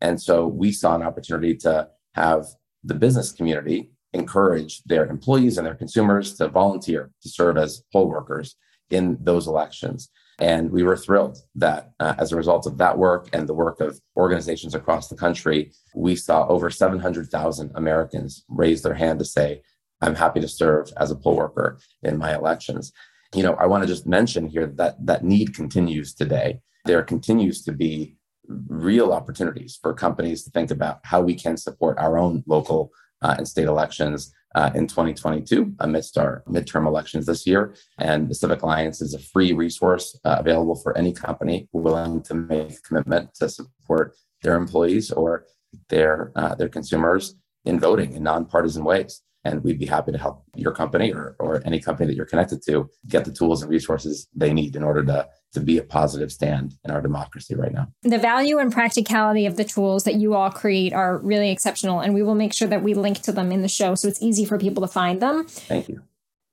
And 0.00 0.20
so 0.20 0.46
we 0.46 0.72
saw 0.72 0.96
an 0.96 1.02
opportunity 1.02 1.54
to 1.58 1.88
have 2.14 2.46
the 2.82 2.94
business 2.94 3.30
community 3.30 3.92
encourage 4.14 4.82
their 4.84 5.06
employees 5.06 5.58
and 5.58 5.66
their 5.66 5.74
consumers 5.74 6.34
to 6.34 6.48
volunteer 6.48 7.10
to 7.22 7.28
serve 7.28 7.56
as 7.56 7.82
poll 7.92 8.08
workers 8.08 8.56
in 8.90 9.16
those 9.20 9.46
elections. 9.46 10.10
And 10.38 10.70
we 10.70 10.82
were 10.82 10.96
thrilled 10.96 11.38
that 11.54 11.92
uh, 12.00 12.14
as 12.18 12.32
a 12.32 12.36
result 12.36 12.66
of 12.66 12.78
that 12.78 12.98
work 12.98 13.28
and 13.32 13.48
the 13.48 13.54
work 13.54 13.80
of 13.80 14.00
organizations 14.16 14.74
across 14.74 15.08
the 15.08 15.16
country, 15.16 15.72
we 15.94 16.16
saw 16.16 16.46
over 16.48 16.68
700,000 16.68 17.70
Americans 17.74 18.44
raise 18.48 18.82
their 18.82 18.94
hand 18.94 19.18
to 19.20 19.24
say, 19.24 19.62
I'm 20.00 20.16
happy 20.16 20.40
to 20.40 20.48
serve 20.48 20.90
as 20.96 21.10
a 21.10 21.16
poll 21.16 21.36
worker 21.36 21.78
in 22.02 22.18
my 22.18 22.34
elections. 22.34 22.92
You 23.34 23.42
know, 23.42 23.54
I 23.54 23.66
want 23.66 23.82
to 23.82 23.86
just 23.86 24.06
mention 24.06 24.46
here 24.46 24.66
that 24.76 25.04
that 25.06 25.24
need 25.24 25.54
continues 25.54 26.14
today. 26.14 26.60
There 26.84 27.02
continues 27.02 27.62
to 27.64 27.72
be 27.72 28.16
real 28.46 29.12
opportunities 29.12 29.78
for 29.80 29.94
companies 29.94 30.44
to 30.44 30.50
think 30.50 30.70
about 30.70 31.00
how 31.04 31.20
we 31.22 31.34
can 31.34 31.56
support 31.56 31.98
our 31.98 32.18
own 32.18 32.42
local 32.46 32.92
uh, 33.22 33.36
and 33.38 33.46
state 33.46 33.66
elections 33.66 34.34
uh, 34.54 34.70
in 34.74 34.86
2022 34.86 35.74
amidst 35.80 36.18
our 36.18 36.42
midterm 36.48 36.86
elections 36.86 37.26
this 37.26 37.46
year. 37.46 37.74
And 37.98 38.28
the 38.28 38.34
Civic 38.34 38.62
Alliance 38.62 39.00
is 39.00 39.14
a 39.14 39.18
free 39.18 39.52
resource 39.52 40.18
uh, 40.24 40.36
available 40.38 40.74
for 40.74 40.96
any 40.98 41.12
company 41.12 41.68
willing 41.72 42.22
to 42.24 42.34
make 42.34 42.72
a 42.72 42.82
commitment 42.82 43.34
to 43.36 43.48
support 43.48 44.14
their 44.42 44.56
employees 44.56 45.10
or 45.10 45.46
their 45.88 46.32
uh, 46.36 46.54
their 46.54 46.68
consumers 46.68 47.34
in 47.64 47.78
voting 47.78 48.12
in 48.14 48.22
nonpartisan 48.22 48.84
ways 48.84 49.22
and 49.44 49.62
we'd 49.64 49.78
be 49.78 49.86
happy 49.86 50.12
to 50.12 50.18
help 50.18 50.44
your 50.54 50.72
company 50.72 51.12
or, 51.12 51.36
or 51.38 51.62
any 51.64 51.80
company 51.80 52.06
that 52.06 52.14
you're 52.14 52.26
connected 52.26 52.62
to 52.66 52.88
get 53.08 53.24
the 53.24 53.32
tools 53.32 53.62
and 53.62 53.70
resources 53.70 54.28
they 54.34 54.52
need 54.52 54.76
in 54.76 54.82
order 54.82 55.04
to, 55.04 55.28
to 55.52 55.60
be 55.60 55.78
a 55.78 55.82
positive 55.82 56.30
stand 56.30 56.74
in 56.84 56.90
our 56.90 57.00
democracy 57.00 57.54
right 57.54 57.72
now. 57.72 57.88
The 58.02 58.18
value 58.18 58.58
and 58.58 58.72
practicality 58.72 59.46
of 59.46 59.56
the 59.56 59.64
tools 59.64 60.04
that 60.04 60.14
you 60.14 60.34
all 60.34 60.50
create 60.50 60.92
are 60.92 61.18
really 61.18 61.50
exceptional, 61.50 62.00
and 62.00 62.14
we 62.14 62.22
will 62.22 62.34
make 62.34 62.52
sure 62.52 62.68
that 62.68 62.82
we 62.82 62.94
link 62.94 63.20
to 63.22 63.32
them 63.32 63.52
in 63.52 63.62
the 63.62 63.68
show 63.68 63.94
so 63.94 64.08
it's 64.08 64.22
easy 64.22 64.44
for 64.44 64.58
people 64.58 64.80
to 64.82 64.88
find 64.88 65.20
them. 65.20 65.44
Thank 65.46 65.88
you. 65.88 66.02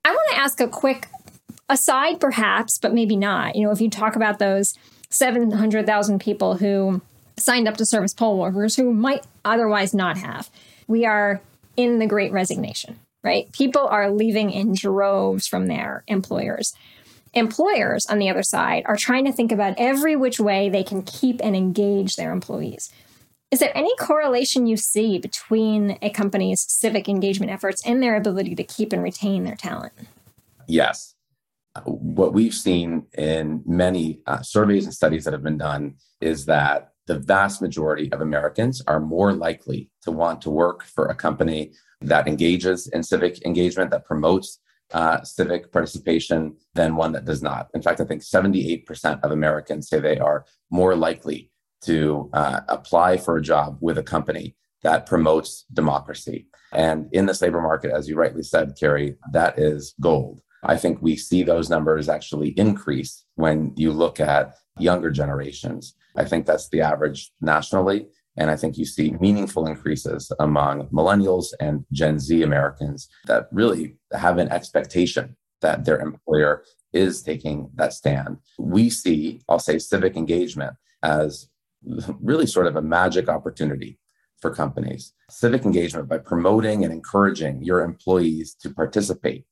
I 0.03 0.12
want 0.12 0.31
to 0.31 0.38
ask 0.38 0.60
a 0.60 0.67
quick 0.67 1.08
aside, 1.69 2.19
perhaps, 2.19 2.79
but 2.79 2.93
maybe 2.93 3.15
not. 3.15 3.55
You 3.55 3.65
know, 3.65 3.72
if 3.72 3.81
you 3.81 3.89
talk 3.89 4.15
about 4.15 4.39
those 4.39 4.74
700,000 5.12 6.19
people 6.19 6.55
who 6.55 7.01
signed 7.38 7.67
up 7.67 7.77
to 7.77 7.86
serve 7.86 8.03
as 8.03 8.13
poll 8.13 8.38
workers 8.38 8.75
who 8.75 8.93
might 8.93 9.25
otherwise 9.46 9.93
not 9.93 10.17
have. 10.17 10.50
We 10.88 11.05
are 11.05 11.41
in 11.79 11.98
the 11.98 12.05
great 12.05 12.33
resignation, 12.33 13.00
right? 13.24 13.50
People 13.53 13.88
are 13.88 14.12
leaving 14.12 14.51
in 14.51 14.74
droves 14.74 15.48
from 15.48 15.67
their 15.67 16.03
employers. 16.07 16.74
Employers, 17.33 18.05
on 18.07 18.19
the 18.19 18.29
other 18.29 18.43
side, 18.43 18.83
are 18.86 18.98
trying 18.98 19.24
to 19.24 19.31
think 19.31 19.50
about 19.50 19.75
every 19.77 20.13
which 20.13 20.41
way 20.41 20.67
they 20.67 20.83
can 20.83 21.01
keep 21.03 21.39
and 21.41 21.55
engage 21.55 22.17
their 22.17 22.33
employees. 22.33 22.91
Is 23.50 23.59
there 23.59 23.71
any 23.74 23.95
correlation 23.95 24.67
you 24.67 24.75
see 24.75 25.19
between 25.19 25.98
a 26.01 26.09
company's 26.09 26.65
civic 26.67 27.07
engagement 27.07 27.50
efforts 27.50 27.81
and 27.88 28.03
their 28.03 28.17
ability 28.17 28.55
to 28.55 28.63
keep 28.65 28.91
and 28.91 29.01
retain 29.01 29.45
their 29.45 29.55
talent? 29.55 29.93
Yes. 30.67 31.15
What 31.86 32.33
we've 32.33 32.53
seen 32.53 33.05
in 33.17 33.63
many 33.65 34.19
uh, 34.27 34.41
surveys 34.41 34.83
and 34.83 34.93
studies 34.93 35.24
that 35.24 35.31
have 35.31 35.43
been 35.43 35.57
done 35.57 35.95
is 36.19 36.45
that 36.47 36.91
the 37.10 37.17
vast 37.17 37.60
majority 37.60 38.10
of 38.12 38.22
Americans 38.22 38.84
are 38.86 39.00
more 39.00 39.34
likely 39.34 39.89
to 40.04 40.12
want 40.12 40.41
to 40.43 40.50
work 40.52 40.84
for 40.84 41.08
a 41.08 41.15
company 41.15 41.72
that 42.02 42.28
engages 42.28 42.88
in 42.88 43.02
civic 43.02 43.43
engagement, 43.48 43.89
that 43.89 44.06
promotes 44.06 44.60
uh, 44.93 45.19
civic 45.24 45.72
participation 45.72 46.56
than 46.76 46.95
one 46.95 47.12
that 47.12 47.26
does 47.26 47.41
not. 47.41 47.67
In 47.74 47.82
fact, 47.82 48.00
I 48.00 48.06
think 48.06 48.22
78% 48.22 49.22
of 49.24 49.32
Americans 49.32 49.89
say 49.89 50.00
they 50.00 50.19
are 50.19 50.45
more 50.69 50.95
likely 50.95 51.52
to 51.82 52.30
uh, 52.34 52.62
apply 52.67 53.17
for 53.17 53.38
a 53.38 53.41
job 53.41 53.80
with 53.82 53.98
a 53.98 54.04
company 54.04 54.56
that 54.84 55.08
promotes 55.08 55.65
democracy. 55.74 56.48
And 56.72 57.10
in 57.12 57.26
this 57.26 57.41
labor 57.41 57.62
market, 57.62 57.91
as 57.91 58.08
you 58.08 58.17
rightly 58.17 58.43
said, 58.43 58.78
Carrie, 58.80 59.15
that 59.32 59.58
is 59.58 59.95
gold. 60.00 60.41
I 60.63 60.78
think 60.78 61.02
we 61.02 61.15
see 61.15 61.41
those 61.41 61.72
numbers 61.72 62.08
actually 62.08 62.50
increase 62.50 63.26
when 63.36 63.74
you 63.76 63.91
look 63.93 64.19
at 64.19 64.54
younger 64.81 65.11
generations. 65.11 65.95
I 66.15 66.25
think 66.25 66.45
that's 66.45 66.69
the 66.69 66.81
average 66.81 67.31
nationally. 67.41 68.07
And 68.37 68.49
I 68.49 68.55
think 68.55 68.77
you 68.77 68.85
see 68.85 69.11
meaningful 69.19 69.67
increases 69.67 70.31
among 70.39 70.87
millennials 70.89 71.47
and 71.59 71.85
Gen 71.91 72.19
Z 72.19 72.41
Americans 72.41 73.09
that 73.25 73.47
really 73.51 73.97
have 74.13 74.37
an 74.37 74.49
expectation 74.49 75.35
that 75.61 75.83
their 75.83 75.99
employer 75.99 76.63
is 76.93 77.21
taking 77.21 77.69
that 77.75 77.93
stand. 77.93 78.37
We 78.57 78.89
see, 78.89 79.41
I'll 79.49 79.59
say, 79.59 79.77
civic 79.77 80.15
engagement 80.15 80.75
as 81.03 81.49
really 82.21 82.47
sort 82.47 82.67
of 82.67 82.75
a 82.75 82.81
magic 82.81 83.29
opportunity 83.29 83.99
for 84.41 84.53
companies. 84.53 85.13
Civic 85.29 85.65
engagement 85.65 86.07
by 86.07 86.17
promoting 86.17 86.83
and 86.83 86.93
encouraging 86.93 87.61
your 87.61 87.81
employees 87.81 88.55
to 88.61 88.69
participate 88.69 89.45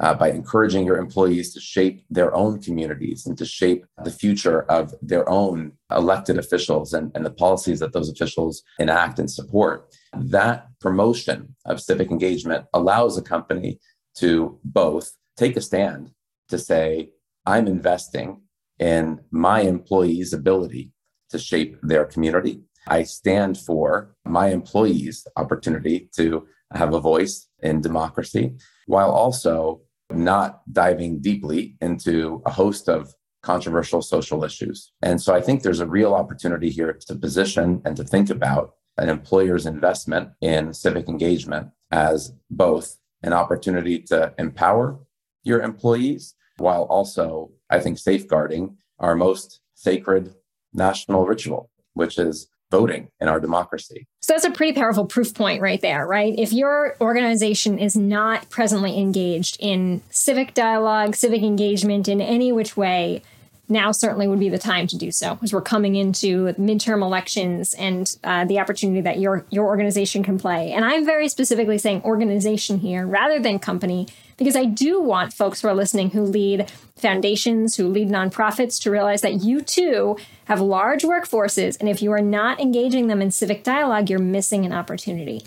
uh, 0.00 0.14
by 0.14 0.30
encouraging 0.30 0.86
your 0.86 0.96
employees 0.96 1.52
to 1.54 1.60
shape 1.60 2.04
their 2.10 2.34
own 2.34 2.60
communities 2.60 3.26
and 3.26 3.36
to 3.38 3.44
shape 3.44 3.84
the 4.04 4.10
future 4.10 4.62
of 4.70 4.94
their 5.02 5.28
own 5.28 5.72
elected 5.90 6.38
officials 6.38 6.92
and, 6.92 7.10
and 7.14 7.24
the 7.24 7.30
policies 7.30 7.80
that 7.80 7.92
those 7.92 8.10
officials 8.10 8.62
enact 8.78 9.18
and 9.18 9.30
support. 9.30 9.94
That 10.16 10.68
promotion 10.80 11.56
of 11.64 11.80
civic 11.80 12.10
engagement 12.10 12.66
allows 12.72 13.18
a 13.18 13.22
company 13.22 13.80
to 14.16 14.58
both 14.64 15.12
take 15.36 15.56
a 15.56 15.60
stand 15.60 16.10
to 16.48 16.58
say, 16.58 17.10
I'm 17.46 17.66
investing 17.66 18.42
in 18.78 19.20
my 19.30 19.60
employees' 19.60 20.32
ability 20.32 20.92
to 21.30 21.38
shape 21.38 21.76
their 21.82 22.04
community. 22.04 22.62
I 22.86 23.02
stand 23.02 23.58
for 23.58 24.14
my 24.24 24.48
employees' 24.48 25.26
opportunity 25.36 26.08
to 26.16 26.46
have 26.72 26.94
a 26.94 27.00
voice 27.00 27.48
in 27.62 27.80
democracy 27.80 28.56
while 28.86 29.10
also 29.10 29.82
not 30.10 30.62
diving 30.72 31.20
deeply 31.20 31.76
into 31.80 32.42
a 32.46 32.50
host 32.50 32.88
of 32.88 33.14
controversial 33.42 34.02
social 34.02 34.44
issues. 34.44 34.92
And 35.02 35.20
so 35.20 35.34
I 35.34 35.40
think 35.40 35.62
there's 35.62 35.80
a 35.80 35.86
real 35.86 36.14
opportunity 36.14 36.70
here 36.70 36.92
to 37.06 37.14
position 37.14 37.82
and 37.84 37.96
to 37.96 38.04
think 38.04 38.30
about 38.30 38.74
an 38.96 39.08
employer's 39.08 39.66
investment 39.66 40.30
in 40.40 40.74
civic 40.74 41.08
engagement 41.08 41.68
as 41.90 42.32
both 42.50 42.98
an 43.22 43.32
opportunity 43.32 44.00
to 44.00 44.34
empower 44.38 44.98
your 45.44 45.60
employees 45.60 46.34
while 46.56 46.82
also, 46.84 47.50
I 47.70 47.78
think, 47.80 47.98
safeguarding 47.98 48.76
our 48.98 49.14
most 49.14 49.60
sacred 49.74 50.34
national 50.72 51.26
ritual, 51.26 51.70
which 51.94 52.18
is 52.18 52.48
voting 52.70 53.08
in 53.20 53.28
our 53.28 53.40
democracy. 53.40 54.06
So 54.20 54.34
that's 54.34 54.44
a 54.44 54.50
pretty 54.50 54.78
powerful 54.78 55.06
proof 55.06 55.34
point 55.34 55.62
right 55.62 55.80
there, 55.80 56.06
right? 56.06 56.34
If 56.36 56.52
your 56.52 56.96
organization 57.00 57.78
is 57.78 57.96
not 57.96 58.50
presently 58.50 58.98
engaged 58.98 59.56
in 59.60 60.02
civic 60.10 60.54
dialogue, 60.54 61.16
civic 61.16 61.42
engagement 61.42 62.08
in 62.08 62.20
any 62.20 62.52
which 62.52 62.76
way, 62.76 63.22
now 63.68 63.92
certainly 63.92 64.26
would 64.26 64.40
be 64.40 64.48
the 64.48 64.58
time 64.58 64.86
to 64.86 64.96
do 64.96 65.10
so 65.10 65.38
as 65.42 65.52
we're 65.52 65.60
coming 65.60 65.94
into 65.94 66.46
midterm 66.54 67.02
elections 67.02 67.74
and 67.74 68.16
uh, 68.24 68.44
the 68.46 68.58
opportunity 68.58 69.00
that 69.00 69.18
your 69.18 69.44
your 69.50 69.66
organization 69.66 70.22
can 70.22 70.38
play 70.38 70.72
and 70.72 70.84
i'm 70.84 71.04
very 71.04 71.28
specifically 71.28 71.76
saying 71.78 72.02
organization 72.02 72.78
here 72.78 73.06
rather 73.06 73.38
than 73.38 73.58
company 73.58 74.06
because 74.38 74.56
i 74.56 74.64
do 74.64 75.00
want 75.00 75.34
folks 75.34 75.60
who 75.60 75.68
are 75.68 75.74
listening 75.74 76.10
who 76.10 76.22
lead 76.22 76.70
foundations 76.96 77.76
who 77.76 77.86
lead 77.86 78.08
nonprofits 78.08 78.80
to 78.80 78.90
realize 78.90 79.20
that 79.20 79.42
you 79.42 79.60
too 79.60 80.16
have 80.46 80.60
large 80.60 81.02
workforces 81.02 81.78
and 81.78 81.88
if 81.88 82.00
you 82.00 82.10
are 82.10 82.22
not 82.22 82.58
engaging 82.58 83.08
them 83.08 83.20
in 83.20 83.30
civic 83.30 83.62
dialogue 83.62 84.08
you're 84.08 84.18
missing 84.18 84.64
an 84.64 84.72
opportunity 84.72 85.44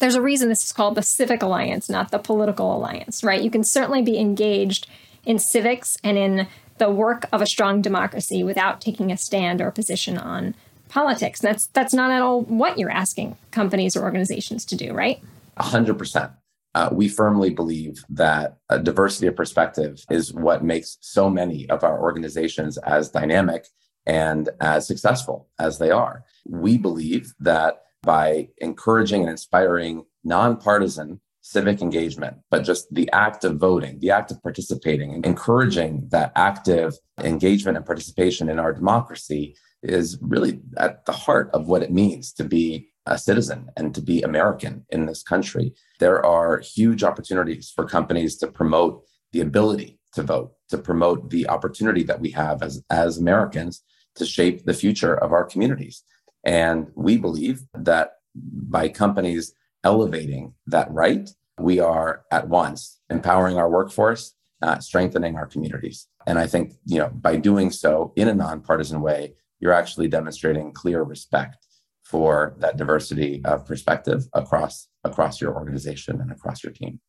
there's 0.00 0.14
a 0.16 0.22
reason 0.22 0.48
this 0.48 0.64
is 0.64 0.72
called 0.72 0.96
the 0.96 1.02
civic 1.02 1.42
alliance 1.42 1.88
not 1.88 2.10
the 2.10 2.18
political 2.18 2.76
alliance 2.76 3.22
right 3.22 3.42
you 3.42 3.50
can 3.50 3.62
certainly 3.62 4.02
be 4.02 4.18
engaged 4.18 4.88
in 5.24 5.38
civics 5.38 5.96
and 6.02 6.18
in 6.18 6.48
the 6.80 6.90
work 6.90 7.26
of 7.30 7.42
a 7.42 7.46
strong 7.46 7.82
democracy 7.82 8.42
without 8.42 8.80
taking 8.80 9.12
a 9.12 9.16
stand 9.16 9.60
or 9.60 9.68
a 9.68 9.72
position 9.72 10.18
on 10.18 10.54
politics. 10.88 11.40
That's 11.40 11.66
that's 11.66 11.94
not 11.94 12.10
at 12.10 12.20
all 12.20 12.42
what 12.42 12.78
you're 12.78 12.90
asking 12.90 13.36
companies 13.52 13.96
or 13.96 14.02
organizations 14.02 14.64
to 14.66 14.76
do, 14.76 14.92
right? 14.92 15.22
Hundred 15.56 15.98
percent. 15.98 16.32
Uh, 16.74 16.88
we 16.92 17.08
firmly 17.08 17.50
believe 17.50 18.04
that 18.08 18.58
a 18.68 18.78
diversity 18.78 19.26
of 19.26 19.36
perspective 19.36 20.04
is 20.10 20.32
what 20.32 20.64
makes 20.64 20.98
so 21.00 21.28
many 21.28 21.68
of 21.68 21.82
our 21.82 22.00
organizations 22.00 22.78
as 22.78 23.10
dynamic 23.10 23.66
and 24.06 24.48
as 24.60 24.86
successful 24.86 25.48
as 25.58 25.78
they 25.78 25.90
are. 25.90 26.24
We 26.46 26.78
believe 26.78 27.32
that 27.40 27.82
by 28.02 28.48
encouraging 28.58 29.22
and 29.22 29.30
inspiring 29.30 30.04
nonpartisan 30.24 31.20
civic 31.42 31.80
engagement, 31.80 32.36
but 32.50 32.62
just 32.62 32.92
the 32.94 33.10
act 33.12 33.44
of 33.44 33.56
voting, 33.56 33.98
the 33.98 34.10
act 34.10 34.30
of 34.30 34.42
participating, 34.42 35.14
and 35.14 35.26
encouraging 35.26 36.06
that 36.10 36.32
active 36.36 36.94
engagement 37.22 37.76
and 37.76 37.86
participation 37.86 38.48
in 38.48 38.58
our 38.58 38.72
democracy 38.72 39.56
is 39.82 40.18
really 40.20 40.60
at 40.76 41.04
the 41.06 41.12
heart 41.12 41.50
of 41.54 41.66
what 41.66 41.82
it 41.82 41.90
means 41.90 42.32
to 42.34 42.44
be 42.44 42.88
a 43.06 43.18
citizen 43.18 43.68
and 43.76 43.94
to 43.94 44.02
be 44.02 44.22
American 44.22 44.84
in 44.90 45.06
this 45.06 45.22
country. 45.22 45.74
There 45.98 46.24
are 46.24 46.60
huge 46.60 47.02
opportunities 47.02 47.72
for 47.74 47.84
companies 47.84 48.36
to 48.38 48.46
promote 48.46 49.04
the 49.32 49.40
ability 49.40 49.98
to 50.14 50.22
vote, 50.22 50.52
to 50.68 50.78
promote 50.78 51.30
the 51.30 51.48
opportunity 51.48 52.02
that 52.04 52.20
we 52.20 52.30
have 52.30 52.62
as, 52.62 52.82
as 52.90 53.18
Americans 53.18 53.82
to 54.16 54.26
shape 54.26 54.64
the 54.64 54.74
future 54.74 55.14
of 55.14 55.32
our 55.32 55.44
communities. 55.44 56.02
And 56.44 56.88
we 56.94 57.16
believe 57.16 57.62
that 57.74 58.12
by 58.34 58.88
companies 58.88 59.54
elevating 59.84 60.54
that 60.66 60.90
right, 60.90 61.28
we 61.58 61.78
are 61.78 62.24
at 62.30 62.48
once 62.48 63.00
empowering 63.10 63.56
our 63.56 63.70
workforce, 63.70 64.34
uh, 64.62 64.78
strengthening 64.78 65.36
our 65.36 65.46
communities. 65.46 66.06
And 66.26 66.38
I 66.38 66.46
think, 66.46 66.72
you 66.84 66.98
know, 66.98 67.08
by 67.08 67.36
doing 67.36 67.70
so 67.70 68.12
in 68.16 68.28
a 68.28 68.34
nonpartisan 68.34 69.00
way, 69.00 69.34
you're 69.58 69.72
actually 69.72 70.08
demonstrating 70.08 70.72
clear 70.72 71.02
respect 71.02 71.66
for 72.10 72.54
that 72.58 72.76
diversity 72.76 73.40
of 73.44 73.64
perspective 73.66 74.26
across 74.32 74.88
across 75.04 75.40
your 75.40 75.54
organization 75.54 76.20
and 76.20 76.32
across 76.32 76.64
your 76.64 76.72
team. 76.72 77.00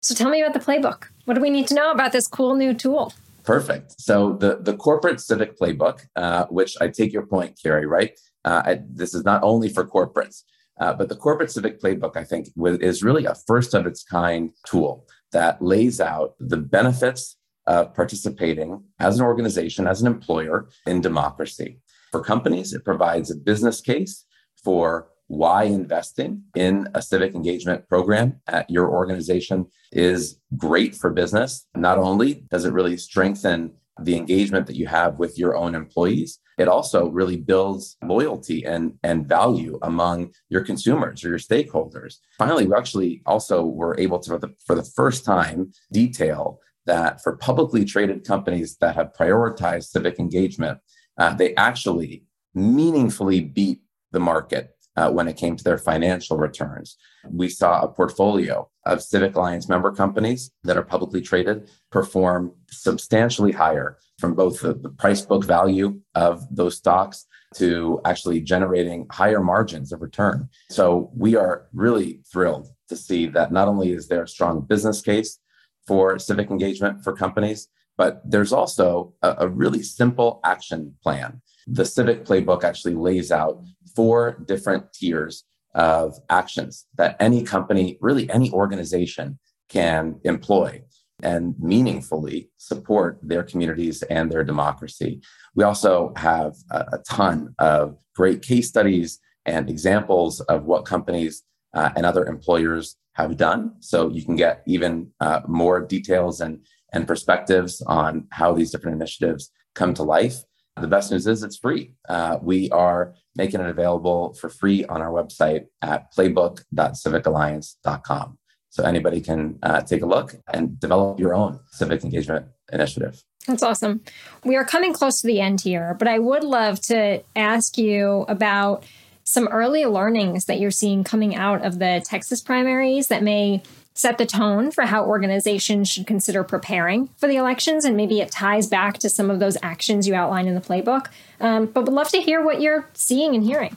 So 0.00 0.14
tell 0.14 0.30
me 0.30 0.42
about 0.42 0.54
the 0.54 0.64
playbook. 0.64 1.04
What 1.24 1.34
do 1.34 1.40
we 1.40 1.50
need 1.50 1.66
to 1.68 1.74
know 1.74 1.90
about 1.90 2.12
this 2.12 2.28
cool 2.28 2.54
new 2.54 2.72
tool? 2.72 3.12
Perfect. 3.42 4.00
So 4.00 4.34
the 4.34 4.58
the 4.60 4.76
corporate 4.76 5.20
civic 5.20 5.58
playbook, 5.58 6.06
uh, 6.14 6.46
which 6.46 6.76
I 6.80 6.88
take 6.88 7.12
your 7.12 7.26
point, 7.26 7.58
Carrie. 7.60 7.86
Right. 7.86 8.12
Uh, 8.44 8.62
I, 8.64 8.80
this 8.88 9.14
is 9.14 9.24
not 9.24 9.42
only 9.42 9.68
for 9.68 9.84
corporates. 9.84 10.42
Uh, 10.80 10.92
but 10.92 11.08
the 11.08 11.14
corporate 11.14 11.52
civic 11.52 11.80
playbook, 11.80 12.16
I 12.16 12.24
think, 12.24 12.48
is 12.90 13.02
really 13.02 13.26
a 13.26 13.36
first 13.46 13.74
of 13.74 13.86
its 13.86 14.02
kind 14.02 14.50
tool 14.66 15.06
that 15.30 15.62
lays 15.62 16.00
out 16.00 16.34
the 16.40 16.56
benefits 16.56 17.36
of 17.66 17.94
participating 17.94 18.82
as 18.98 19.18
an 19.18 19.24
organization, 19.24 19.86
as 19.86 20.00
an 20.00 20.08
employer 20.08 20.68
in 20.84 21.00
democracy. 21.00 21.78
For 22.10 22.20
companies, 22.20 22.72
it 22.72 22.84
provides 22.84 23.30
a 23.30 23.36
business 23.36 23.80
case 23.80 24.24
for 24.64 25.08
why 25.28 25.64
investing 25.64 26.42
in 26.54 26.88
a 26.94 27.02
civic 27.02 27.34
engagement 27.34 27.88
program 27.88 28.40
at 28.46 28.68
your 28.68 28.90
organization 28.90 29.66
is 29.92 30.38
great 30.56 30.94
for 30.94 31.10
business. 31.10 31.66
Not 31.74 31.98
only 31.98 32.44
does 32.50 32.64
it 32.64 32.72
really 32.72 32.96
strengthen 32.96 33.72
the 34.00 34.16
engagement 34.16 34.66
that 34.66 34.76
you 34.76 34.86
have 34.86 35.18
with 35.18 35.38
your 35.38 35.56
own 35.56 35.74
employees, 35.74 36.40
it 36.58 36.68
also 36.68 37.08
really 37.08 37.36
builds 37.36 37.96
loyalty 38.04 38.64
and, 38.64 38.94
and 39.02 39.26
value 39.26 39.78
among 39.82 40.32
your 40.48 40.62
consumers 40.62 41.24
or 41.24 41.28
your 41.30 41.38
stakeholders. 41.38 42.16
Finally, 42.38 42.66
we 42.66 42.74
actually 42.74 43.22
also 43.26 43.64
were 43.64 43.98
able 43.98 44.18
to, 44.18 44.30
for 44.30 44.38
the, 44.38 44.54
for 44.66 44.74
the 44.74 44.84
first 44.84 45.24
time, 45.24 45.72
detail 45.92 46.60
that 46.86 47.22
for 47.22 47.36
publicly 47.36 47.84
traded 47.84 48.26
companies 48.26 48.76
that 48.76 48.94
have 48.94 49.12
prioritized 49.18 49.84
civic 49.84 50.18
engagement, 50.18 50.78
uh, 51.18 51.32
they 51.34 51.54
actually 51.54 52.24
meaningfully 52.54 53.40
beat 53.40 53.80
the 54.14 54.20
market 54.20 54.64
uh, 54.96 55.10
when 55.10 55.28
it 55.28 55.36
came 55.36 55.56
to 55.56 55.64
their 55.64 55.78
financial 55.78 56.36
returns. 56.36 56.96
We 57.28 57.48
saw 57.48 57.82
a 57.82 57.88
portfolio 57.88 58.70
of 58.86 59.02
Civic 59.02 59.34
Alliance 59.34 59.68
member 59.68 59.92
companies 59.92 60.50
that 60.62 60.76
are 60.76 60.82
publicly 60.82 61.20
traded 61.20 61.68
perform 61.90 62.52
substantially 62.70 63.52
higher 63.52 63.98
from 64.18 64.34
both 64.34 64.60
the, 64.60 64.74
the 64.74 64.90
price 64.90 65.22
book 65.22 65.44
value 65.44 66.00
of 66.14 66.44
those 66.54 66.76
stocks 66.76 67.26
to 67.56 68.00
actually 68.04 68.40
generating 68.40 69.06
higher 69.10 69.40
margins 69.40 69.92
of 69.92 70.02
return. 70.02 70.48
So 70.70 71.10
we 71.14 71.36
are 71.36 71.66
really 71.72 72.20
thrilled 72.32 72.68
to 72.88 72.96
see 72.96 73.26
that 73.28 73.52
not 73.52 73.68
only 73.68 73.92
is 73.92 74.08
there 74.08 74.24
a 74.24 74.28
strong 74.28 74.60
business 74.60 75.00
case 75.00 75.38
for 75.86 76.18
civic 76.18 76.50
engagement 76.50 77.02
for 77.04 77.12
companies, 77.12 77.68
but 77.96 78.20
there's 78.28 78.52
also 78.52 79.14
a, 79.22 79.36
a 79.40 79.48
really 79.48 79.82
simple 79.82 80.40
action 80.44 80.94
plan. 81.02 81.40
The 81.66 81.84
civic 81.84 82.24
playbook 82.24 82.64
actually 82.64 82.94
lays 82.94 83.30
out 83.30 83.62
four 83.94 84.42
different 84.46 84.92
tiers 84.92 85.44
of 85.74 86.18
actions 86.30 86.86
that 86.96 87.16
any 87.20 87.42
company, 87.42 87.98
really 88.00 88.30
any 88.30 88.50
organization 88.52 89.38
can 89.68 90.20
employ 90.24 90.82
and 91.22 91.54
meaningfully 91.58 92.50
support 92.56 93.18
their 93.22 93.42
communities 93.42 94.02
and 94.04 94.30
their 94.30 94.44
democracy. 94.44 95.20
We 95.54 95.64
also 95.64 96.12
have 96.16 96.54
a, 96.70 96.78
a 96.92 96.98
ton 97.08 97.54
of 97.58 97.98
great 98.14 98.42
case 98.42 98.68
studies 98.68 99.20
and 99.46 99.68
examples 99.70 100.40
of 100.40 100.64
what 100.64 100.84
companies 100.84 101.42
uh, 101.74 101.90
and 101.96 102.06
other 102.06 102.24
employers 102.26 102.96
have 103.14 103.36
done. 103.36 103.72
So 103.80 104.10
you 104.10 104.24
can 104.24 104.36
get 104.36 104.62
even 104.66 105.10
uh, 105.20 105.40
more 105.46 105.80
details 105.80 106.40
and, 106.40 106.60
and 106.92 107.06
perspectives 107.06 107.80
on 107.82 108.26
how 108.30 108.52
these 108.52 108.70
different 108.70 108.96
initiatives 108.96 109.50
come 109.74 109.94
to 109.94 110.02
life. 110.02 110.36
The 110.80 110.88
best 110.88 111.12
news 111.12 111.26
is 111.26 111.42
it's 111.42 111.56
free. 111.56 111.94
Uh, 112.08 112.38
we 112.42 112.68
are 112.70 113.14
making 113.36 113.60
it 113.60 113.68
available 113.68 114.32
for 114.34 114.48
free 114.48 114.84
on 114.84 115.00
our 115.00 115.10
website 115.10 115.66
at 115.80 116.12
playbook.civicalliance.com. 116.14 118.38
So 118.70 118.82
anybody 118.82 119.20
can 119.20 119.58
uh, 119.62 119.82
take 119.82 120.02
a 120.02 120.06
look 120.06 120.34
and 120.52 120.80
develop 120.80 121.20
your 121.20 121.32
own 121.32 121.60
civic 121.70 122.02
engagement 122.02 122.46
initiative. 122.72 123.22
That's 123.46 123.62
awesome. 123.62 124.00
We 124.44 124.56
are 124.56 124.64
coming 124.64 124.92
close 124.92 125.20
to 125.20 125.28
the 125.28 125.40
end 125.40 125.60
here, 125.60 125.94
but 125.96 126.08
I 126.08 126.18
would 126.18 126.42
love 126.42 126.80
to 126.86 127.22
ask 127.36 127.78
you 127.78 128.24
about 128.26 128.84
some 129.22 129.46
early 129.48 129.84
learnings 129.84 130.46
that 130.46 130.58
you're 130.58 130.72
seeing 130.72 131.04
coming 131.04 131.36
out 131.36 131.64
of 131.64 131.78
the 131.78 132.02
Texas 132.04 132.40
primaries 132.40 133.06
that 133.08 133.22
may 133.22 133.62
set 133.94 134.18
the 134.18 134.26
tone 134.26 134.70
for 134.70 134.82
how 134.82 135.04
organizations 135.04 135.88
should 135.88 136.06
consider 136.06 136.42
preparing 136.42 137.08
for 137.16 137.28
the 137.28 137.36
elections. 137.36 137.84
And 137.84 137.96
maybe 137.96 138.20
it 138.20 138.30
ties 138.30 138.66
back 138.66 138.98
to 138.98 139.08
some 139.08 139.30
of 139.30 139.38
those 139.38 139.56
actions 139.62 140.08
you 140.08 140.14
outline 140.14 140.46
in 140.48 140.54
the 140.54 140.60
playbook. 140.60 141.06
Um, 141.40 141.66
but 141.66 141.84
would 141.84 141.92
love 141.92 142.08
to 142.10 142.20
hear 142.20 142.42
what 142.44 142.60
you're 142.60 142.88
seeing 142.94 143.34
and 143.34 143.44
hearing. 143.44 143.76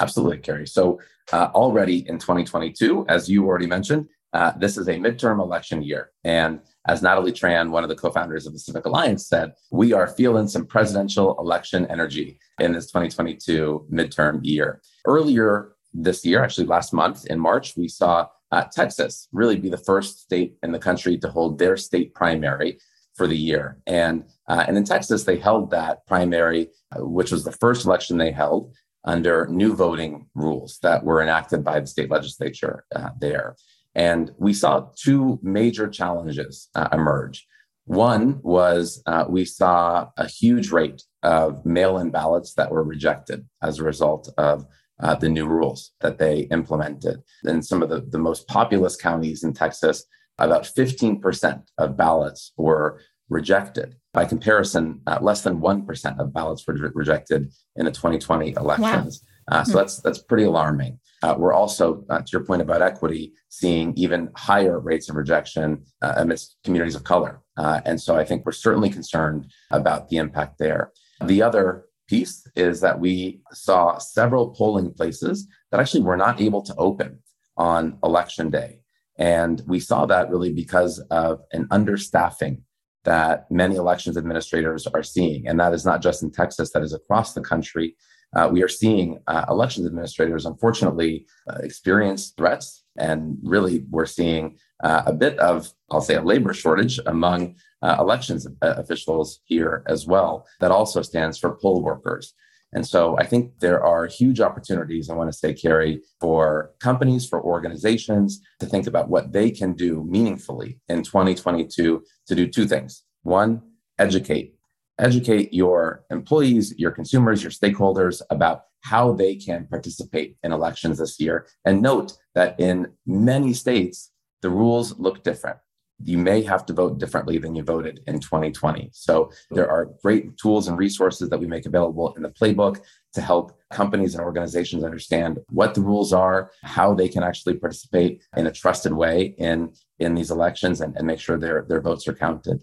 Absolutely, 0.00 0.38
Carrie. 0.38 0.66
So, 0.66 1.00
uh, 1.32 1.48
already 1.54 2.08
in 2.08 2.18
2022, 2.18 3.06
as 3.08 3.28
you 3.28 3.46
already 3.46 3.66
mentioned, 3.66 4.08
uh, 4.32 4.52
this 4.58 4.76
is 4.76 4.86
a 4.86 4.92
midterm 4.92 5.40
election 5.40 5.82
year. 5.82 6.10
And 6.22 6.60
as 6.86 7.02
Natalie 7.02 7.32
Tran, 7.32 7.70
one 7.70 7.82
of 7.82 7.88
the 7.88 7.96
co 7.96 8.10
founders 8.10 8.46
of 8.46 8.52
the 8.52 8.58
Civic 8.58 8.86
Alliance, 8.86 9.26
said, 9.26 9.52
we 9.72 9.92
are 9.92 10.06
feeling 10.06 10.46
some 10.46 10.66
presidential 10.66 11.36
election 11.40 11.86
energy 11.86 12.38
in 12.60 12.72
this 12.72 12.86
2022 12.86 13.86
midterm 13.90 14.40
year. 14.42 14.80
Earlier 15.04 15.72
this 15.92 16.24
year, 16.24 16.44
actually 16.44 16.66
last 16.66 16.92
month 16.92 17.26
in 17.26 17.40
March, 17.40 17.76
we 17.76 17.88
saw 17.88 18.28
uh, 18.52 18.64
Texas 18.72 19.28
really 19.32 19.56
be 19.56 19.68
the 19.68 19.76
first 19.76 20.20
state 20.20 20.56
in 20.62 20.72
the 20.72 20.78
country 20.78 21.18
to 21.18 21.28
hold 21.28 21.58
their 21.58 21.76
state 21.76 22.14
primary 22.14 22.78
for 23.14 23.26
the 23.26 23.36
year. 23.36 23.78
And, 23.86 24.24
uh, 24.48 24.64
and 24.68 24.76
in 24.76 24.84
Texas, 24.84 25.24
they 25.24 25.38
held 25.38 25.70
that 25.70 26.06
primary, 26.06 26.68
uh, 26.94 27.04
which 27.04 27.32
was 27.32 27.44
the 27.44 27.52
first 27.52 27.86
election 27.86 28.18
they 28.18 28.30
held 28.30 28.74
under 29.04 29.46
new 29.46 29.74
voting 29.74 30.26
rules 30.34 30.78
that 30.82 31.04
were 31.04 31.22
enacted 31.22 31.64
by 31.64 31.80
the 31.80 31.86
state 31.86 32.10
legislature 32.10 32.84
uh, 32.94 33.10
there. 33.18 33.56
And 33.94 34.32
we 34.36 34.52
saw 34.52 34.88
two 34.94 35.38
major 35.42 35.88
challenges 35.88 36.68
uh, 36.74 36.88
emerge. 36.92 37.46
One 37.86 38.40
was 38.42 39.00
uh, 39.06 39.24
we 39.28 39.44
saw 39.44 40.08
a 40.16 40.28
huge 40.28 40.70
rate 40.70 41.02
of 41.22 41.64
mail 41.64 41.98
in 41.98 42.10
ballots 42.10 42.54
that 42.54 42.70
were 42.70 42.82
rejected 42.82 43.46
as 43.62 43.78
a 43.78 43.84
result 43.84 44.28
of 44.36 44.66
uh, 45.00 45.14
the 45.14 45.28
new 45.28 45.46
rules 45.46 45.92
that 46.00 46.18
they 46.18 46.40
implemented. 46.50 47.22
In 47.44 47.62
some 47.62 47.82
of 47.82 47.88
the, 47.88 48.00
the 48.00 48.18
most 48.18 48.46
populous 48.48 48.96
counties 48.96 49.44
in 49.44 49.52
Texas, 49.52 50.04
about 50.38 50.64
15% 50.64 51.62
of 51.78 51.96
ballots 51.96 52.52
were 52.56 53.00
rejected. 53.28 53.96
By 54.12 54.24
comparison, 54.24 55.00
uh, 55.06 55.18
less 55.20 55.42
than 55.42 55.60
1% 55.60 56.18
of 56.18 56.32
ballots 56.32 56.66
were 56.66 56.74
re- 56.74 56.90
rejected 56.94 57.52
in 57.76 57.84
the 57.84 57.90
2020 57.90 58.54
elections. 58.56 59.22
Wow. 59.22 59.58
Uh, 59.58 59.64
so 59.64 59.72
hmm. 59.72 59.78
that's 59.78 60.00
that's 60.00 60.18
pretty 60.18 60.42
alarming. 60.44 60.98
Uh, 61.22 61.34
we're 61.38 61.52
also, 61.52 62.04
uh, 62.10 62.18
to 62.18 62.26
your 62.32 62.44
point 62.44 62.62
about 62.62 62.82
equity, 62.82 63.32
seeing 63.48 63.94
even 63.96 64.28
higher 64.36 64.78
rates 64.78 65.08
of 65.08 65.16
rejection 65.16 65.84
uh, 66.02 66.14
amidst 66.16 66.56
communities 66.64 66.94
of 66.94 67.04
color. 67.04 67.40
Uh, 67.56 67.80
and 67.84 68.00
so 68.00 68.16
I 68.16 68.24
think 68.24 68.44
we're 68.44 68.52
certainly 68.52 68.90
concerned 68.90 69.50
about 69.70 70.08
the 70.08 70.18
impact 70.18 70.58
there. 70.58 70.92
The 71.24 71.42
other 71.42 71.85
piece 72.06 72.46
is 72.56 72.80
that 72.80 73.00
we 73.00 73.40
saw 73.52 73.98
several 73.98 74.50
polling 74.50 74.92
places 74.92 75.46
that 75.70 75.80
actually 75.80 76.02
were 76.02 76.16
not 76.16 76.40
able 76.40 76.62
to 76.62 76.74
open 76.76 77.18
on 77.56 77.98
election 78.04 78.50
day. 78.50 78.80
And 79.18 79.62
we 79.66 79.80
saw 79.80 80.06
that 80.06 80.30
really 80.30 80.52
because 80.52 80.98
of 81.10 81.40
an 81.52 81.66
understaffing 81.68 82.62
that 83.04 83.50
many 83.50 83.76
elections 83.76 84.16
administrators 84.16 84.86
are 84.86 85.02
seeing. 85.02 85.46
And 85.46 85.58
that 85.60 85.72
is 85.72 85.84
not 85.84 86.02
just 86.02 86.22
in 86.22 86.30
Texas, 86.30 86.72
that 86.72 86.82
is 86.82 86.92
across 86.92 87.32
the 87.32 87.40
country. 87.40 87.96
Uh, 88.34 88.48
we 88.52 88.62
are 88.62 88.68
seeing 88.68 89.18
uh, 89.28 89.44
elections 89.48 89.86
administrators, 89.86 90.44
unfortunately, 90.44 91.26
uh, 91.48 91.58
experience 91.62 92.32
threats. 92.36 92.84
And 92.98 93.38
really, 93.42 93.84
we're 93.90 94.06
seeing 94.06 94.58
uh, 94.82 95.02
a 95.06 95.12
bit 95.12 95.38
of, 95.38 95.72
I'll 95.90 96.00
say, 96.00 96.14
a 96.14 96.22
labor 96.22 96.52
shortage 96.52 96.98
among 97.06 97.56
uh, 97.82 97.96
elections 97.98 98.46
officials 98.62 99.40
here 99.44 99.82
as 99.86 100.06
well. 100.06 100.46
That 100.60 100.70
also 100.70 101.02
stands 101.02 101.38
for 101.38 101.56
poll 101.56 101.82
workers. 101.82 102.34
And 102.72 102.86
so 102.86 103.16
I 103.18 103.24
think 103.24 103.60
there 103.60 103.82
are 103.84 104.06
huge 104.06 104.40
opportunities, 104.40 105.08
I 105.08 105.14
want 105.14 105.32
to 105.32 105.38
say, 105.38 105.54
Carrie, 105.54 106.02
for 106.20 106.72
companies, 106.80 107.26
for 107.26 107.40
organizations 107.42 108.40
to 108.60 108.66
think 108.66 108.86
about 108.86 109.08
what 109.08 109.32
they 109.32 109.50
can 109.50 109.72
do 109.72 110.04
meaningfully 110.04 110.80
in 110.88 111.02
2022 111.02 112.02
to 112.26 112.34
do 112.34 112.46
two 112.46 112.66
things. 112.66 113.04
One, 113.22 113.62
educate. 113.98 114.56
Educate 114.98 115.52
your 115.52 116.04
employees, 116.10 116.74
your 116.76 116.90
consumers, 116.90 117.42
your 117.42 117.52
stakeholders 117.52 118.20
about 118.30 118.64
how 118.88 119.12
they 119.12 119.34
can 119.36 119.66
participate 119.66 120.36
in 120.42 120.52
elections 120.52 120.98
this 120.98 121.18
year. 121.20 121.46
And 121.64 121.82
note 121.82 122.12
that 122.34 122.58
in 122.60 122.92
many 123.06 123.52
states, 123.52 124.12
the 124.42 124.50
rules 124.50 124.98
look 124.98 125.22
different 125.22 125.58
you 126.02 126.18
may 126.18 126.42
have 126.42 126.66
to 126.66 126.72
vote 126.72 126.98
differently 126.98 127.38
than 127.38 127.54
you 127.54 127.62
voted 127.62 128.00
in 128.06 128.20
2020. 128.20 128.90
So 128.92 129.30
there 129.50 129.70
are 129.70 129.90
great 130.02 130.36
tools 130.36 130.68
and 130.68 130.78
resources 130.78 131.30
that 131.30 131.38
we 131.38 131.46
make 131.46 131.66
available 131.66 132.14
in 132.14 132.22
the 132.22 132.28
playbook 132.28 132.80
to 133.14 133.20
help 133.20 133.58
companies 133.70 134.14
and 134.14 134.22
organizations 134.22 134.84
understand 134.84 135.38
what 135.48 135.74
the 135.74 135.80
rules 135.80 136.12
are, 136.12 136.50
how 136.62 136.92
they 136.92 137.08
can 137.08 137.22
actually 137.22 137.54
participate 137.54 138.22
in 138.36 138.46
a 138.46 138.52
trusted 138.52 138.92
way 138.92 139.34
in, 139.38 139.72
in 139.98 140.14
these 140.14 140.30
elections 140.30 140.80
and, 140.82 140.94
and 140.96 141.06
make 141.06 141.18
sure 141.18 141.38
their, 141.38 141.64
their 141.68 141.80
votes 141.80 142.06
are 142.06 142.14
counted. 142.14 142.62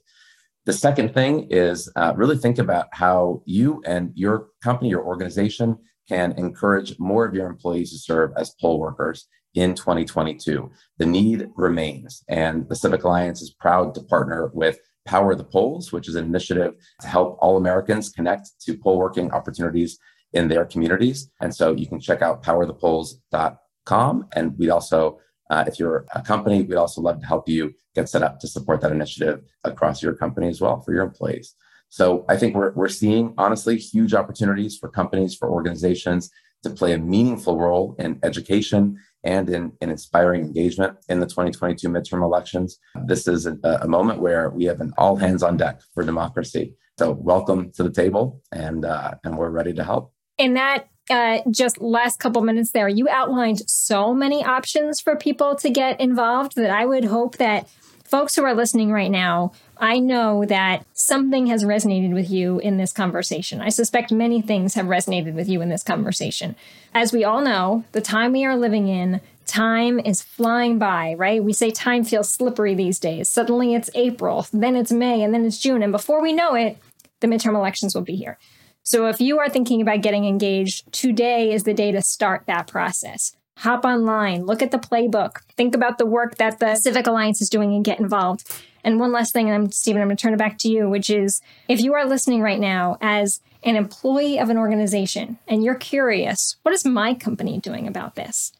The 0.66 0.74
second 0.74 1.14
thing 1.14 1.48
is 1.50 1.92
uh, 1.96 2.14
really 2.16 2.38
think 2.38 2.60
about 2.60 2.88
how 2.92 3.42
you 3.46 3.82
and 3.86 4.12
your 4.16 4.50
company, 4.64 4.90
your 4.90 5.04
organization 5.04 5.78
can 6.08 6.34
encourage 6.34 7.00
more 7.00 7.26
of 7.26 7.34
your 7.34 7.48
employees 7.48 7.92
to 7.92 7.98
serve 7.98 8.32
as 8.38 8.56
poll 8.60 8.80
workers 8.80 9.28
in 9.56 9.76
2022. 9.76 10.72
The 10.98 11.06
need 11.06 11.50
remains, 11.56 12.24
and 12.28 12.68
the 12.70 12.76
Civic 12.76 13.04
Alliance 13.04 13.42
is 13.42 13.54
proud 13.54 13.94
to 13.96 14.02
partner 14.02 14.52
with 14.54 14.80
Power 15.06 15.36
the 15.36 15.44
Polls, 15.44 15.92
which 15.92 16.08
is 16.08 16.16
an 16.16 16.26
initiative 16.26 16.76
to 17.02 17.08
help 17.08 17.38
all 17.42 17.58
Americans 17.58 18.10
connect 18.10 18.50
to 18.62 18.78
poll 18.78 18.98
working 18.98 19.32
opportunities 19.32 20.00
in 20.34 20.48
their 20.48 20.66
communities. 20.66 21.30
And 21.42 21.54
so 21.54 21.74
you 21.74 21.88
can 21.88 22.00
check 22.00 22.22
out 22.22 22.44
powerthepolls.com. 22.44 24.28
And 24.34 24.58
we'd 24.58 24.70
also, 24.70 25.20
uh, 25.50 25.66
if 25.68 25.78
you're 25.78 26.06
a 26.16 26.22
company, 26.22 26.64
we'd 26.64 26.76
also 26.76 27.02
love 27.02 27.20
to 27.20 27.28
help 27.28 27.48
you 27.48 27.74
get 27.96 28.10
set 28.10 28.24
up 28.24 28.40
to 28.40 28.48
support 28.48 28.82
that 28.82 28.92
initiative 28.92 29.44
across 29.64 30.02
your 30.02 30.16
company 30.16 30.48
as 30.48 30.60
well 30.60 30.80
for 30.82 30.94
your 30.94 31.04
employees. 31.04 31.56
So 31.94 32.26
I 32.28 32.38
think 32.38 32.56
we're, 32.56 32.72
we're 32.72 32.88
seeing, 32.90 33.36
honestly, 33.38 33.78
huge 33.78 34.16
opportunities 34.16 34.76
for 34.76 34.90
companies, 34.90 35.36
for 35.36 35.48
organizations 35.48 36.32
to 36.64 36.72
play 36.72 36.94
a 36.94 36.98
meaningful 36.98 37.60
role 37.60 37.96
in 38.00 38.20
education 38.24 38.98
and 39.24 39.48
in, 39.48 39.74
in 39.80 39.92
inspiring 39.92 40.42
engagement 40.42 40.98
in 41.08 41.20
the 41.20 41.28
2022 41.28 41.88
midterm 41.90 42.24
elections. 42.24 42.80
This 43.06 43.28
is 43.28 43.46
a, 43.46 43.56
a 43.64 43.88
moment 43.88 44.22
where 44.22 44.50
we 44.50 44.64
have 44.64 44.82
an 44.82 44.92
all 44.98 45.18
hands 45.18 45.44
on 45.44 45.56
deck 45.56 45.82
for 45.94 46.04
democracy. 46.04 46.74
So 46.98 47.12
welcome 47.12 47.72
to 47.74 47.84
the 47.84 47.92
table, 47.92 48.42
and 48.52 48.86
uh, 48.86 49.14
and 49.24 49.38
we're 49.38 49.52
ready 49.52 49.74
to 49.74 49.84
help. 49.84 50.14
In 50.40 50.56
that 50.56 50.88
uh, 51.12 51.42
just 51.52 51.80
last 51.80 52.18
couple 52.18 52.42
minutes 52.42 52.72
there, 52.72 52.88
you 52.88 53.08
outlined 53.08 53.62
so 53.70 54.16
many 54.16 54.44
options 54.44 55.00
for 55.00 55.16
people 55.16 55.56
to 55.58 55.70
get 55.70 56.02
involved 56.02 56.56
that 56.56 56.72
I 56.72 56.88
would 56.88 57.06
hope 57.06 57.38
that 57.38 57.70
folks 58.14 58.36
who 58.36 58.46
are 58.46 58.54
listening 58.54 58.92
right 58.92 59.10
now, 59.10 59.52
I 59.78 59.98
know 59.98 60.46
that 60.46 60.86
something 60.94 61.48
has 61.48 61.64
resonated 61.64 62.14
with 62.14 62.30
you 62.30 62.60
in 62.60 62.78
this 62.78 62.94
conversation. 62.94 63.60
I 63.60 63.70
suspect 63.70 64.12
many 64.12 64.40
things 64.40 64.76
have 64.76 64.86
resonated 64.86 65.34
with 65.34 65.50
you 65.50 65.64
in 65.64 65.70
this 65.70 65.82
conversation. 65.82 66.56
As 66.94 67.12
we 67.12 67.24
all 67.24 67.42
know, 67.42 67.86
the 67.92 68.02
time 68.02 68.32
we 68.32 68.46
are 68.46 68.56
living 68.56 68.88
in, 68.88 69.20
time 69.48 70.00
is 70.00 70.22
flying 70.22 70.78
by, 70.78 71.16
right? 71.16 71.44
We 71.44 71.54
say 71.54 71.72
time 71.72 72.04
feels 72.04 72.32
slippery 72.32 72.76
these 72.76 73.00
days. 73.00 73.30
Suddenly 73.30 73.74
it's 73.74 73.90
April, 73.96 74.46
then 74.54 74.76
it's 74.76 74.92
May, 74.92 75.24
and 75.24 75.34
then 75.34 75.44
it's 75.44 75.58
June. 75.58 75.82
And 75.82 75.92
before 75.92 76.22
we 76.22 76.34
know 76.34 76.54
it, 76.54 76.78
the 77.20 77.26
midterm 77.26 77.56
elections 77.56 77.96
will 77.96 78.04
be 78.04 78.16
here. 78.16 78.38
So 78.84 79.08
if 79.08 79.22
you 79.22 79.40
are 79.40 79.50
thinking 79.50 79.82
about 79.82 80.04
getting 80.04 80.26
engaged, 80.26 80.94
today 80.94 81.52
is 81.52 81.64
the 81.64 81.74
day 81.74 81.92
to 81.92 82.04
start 82.04 82.44
that 82.46 82.68
process 82.68 83.36
hop 83.64 83.86
online, 83.86 84.46
look 84.46 84.62
at 84.62 84.72
the 84.72 84.78
playbook, 84.78 85.38
think 85.56 85.74
about 85.74 85.98
the 85.98 86.06
work 86.06 86.36
that 86.36 86.60
the 86.60 86.76
Civic 86.76 87.08
Alliance 87.08 87.42
is 87.42 87.50
doing 87.50 87.74
and 87.74 87.86
get 87.86 87.98
involved. 87.98 88.62
And 88.84 89.00
one 89.00 89.14
last 89.14 89.32
thing, 89.32 89.50
and 89.50 89.56
I'm 89.56 89.72
Stephen, 89.72 90.02
I'm 90.02 90.10
going 90.10 90.18
to 90.18 90.22
turn 90.22 90.34
it 90.34 90.38
back 90.38 90.58
to 90.60 90.70
you, 90.70 90.90
which 90.90 91.10
is 91.10 91.42
if 91.70 91.80
you 91.80 91.94
are 91.94 92.06
listening 92.06 92.42
right 92.42 92.60
now 92.60 92.98
as 93.00 93.40
an 93.64 93.78
employee 93.78 94.38
of 94.38 94.50
an 94.50 94.58
organization 94.58 95.40
and 95.48 95.64
you're 95.64 95.76
curious, 95.76 96.58
what 96.64 96.74
is 96.74 96.84
my 96.84 97.14
company 97.14 97.58
doing 97.58 97.88
about 97.88 98.16
this? 98.16 98.52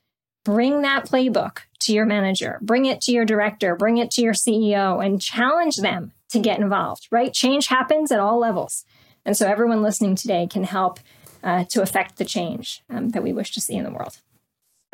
Bring 0.46 0.84
that 0.84 1.06
playbook 1.06 1.60
to 1.82 1.94
your 1.94 2.06
manager, 2.06 2.60
bring 2.62 2.86
it 2.86 3.02
to 3.02 3.12
your 3.12 3.26
director, 3.26 3.76
bring 3.76 3.98
it 3.98 4.10
to 4.12 4.22
your 4.22 4.34
CEO, 4.34 5.06
and 5.06 5.22
challenge 5.22 5.76
them 5.78 6.14
to 6.30 6.40
get 6.40 6.60
involved, 6.60 7.10
right? 7.12 7.34
Change 7.34 7.68
happens 7.68 8.10
at 8.10 8.22
all 8.22 8.40
levels. 8.40 8.86
And 9.26 9.36
so 9.36 9.48
everyone 9.48 9.82
listening 9.82 10.16
today 10.16 10.48
can 10.50 10.64
help 10.64 11.02
uh, 11.44 11.66
to 11.66 11.82
affect 11.82 12.16
the 12.16 12.26
change 12.26 12.84
um, 12.90 13.10
that 13.10 13.22
we 13.22 13.34
wish 13.34 13.52
to 13.52 13.60
see 13.60 13.76
in 13.76 13.84
the 13.84 13.92
world 13.92 14.18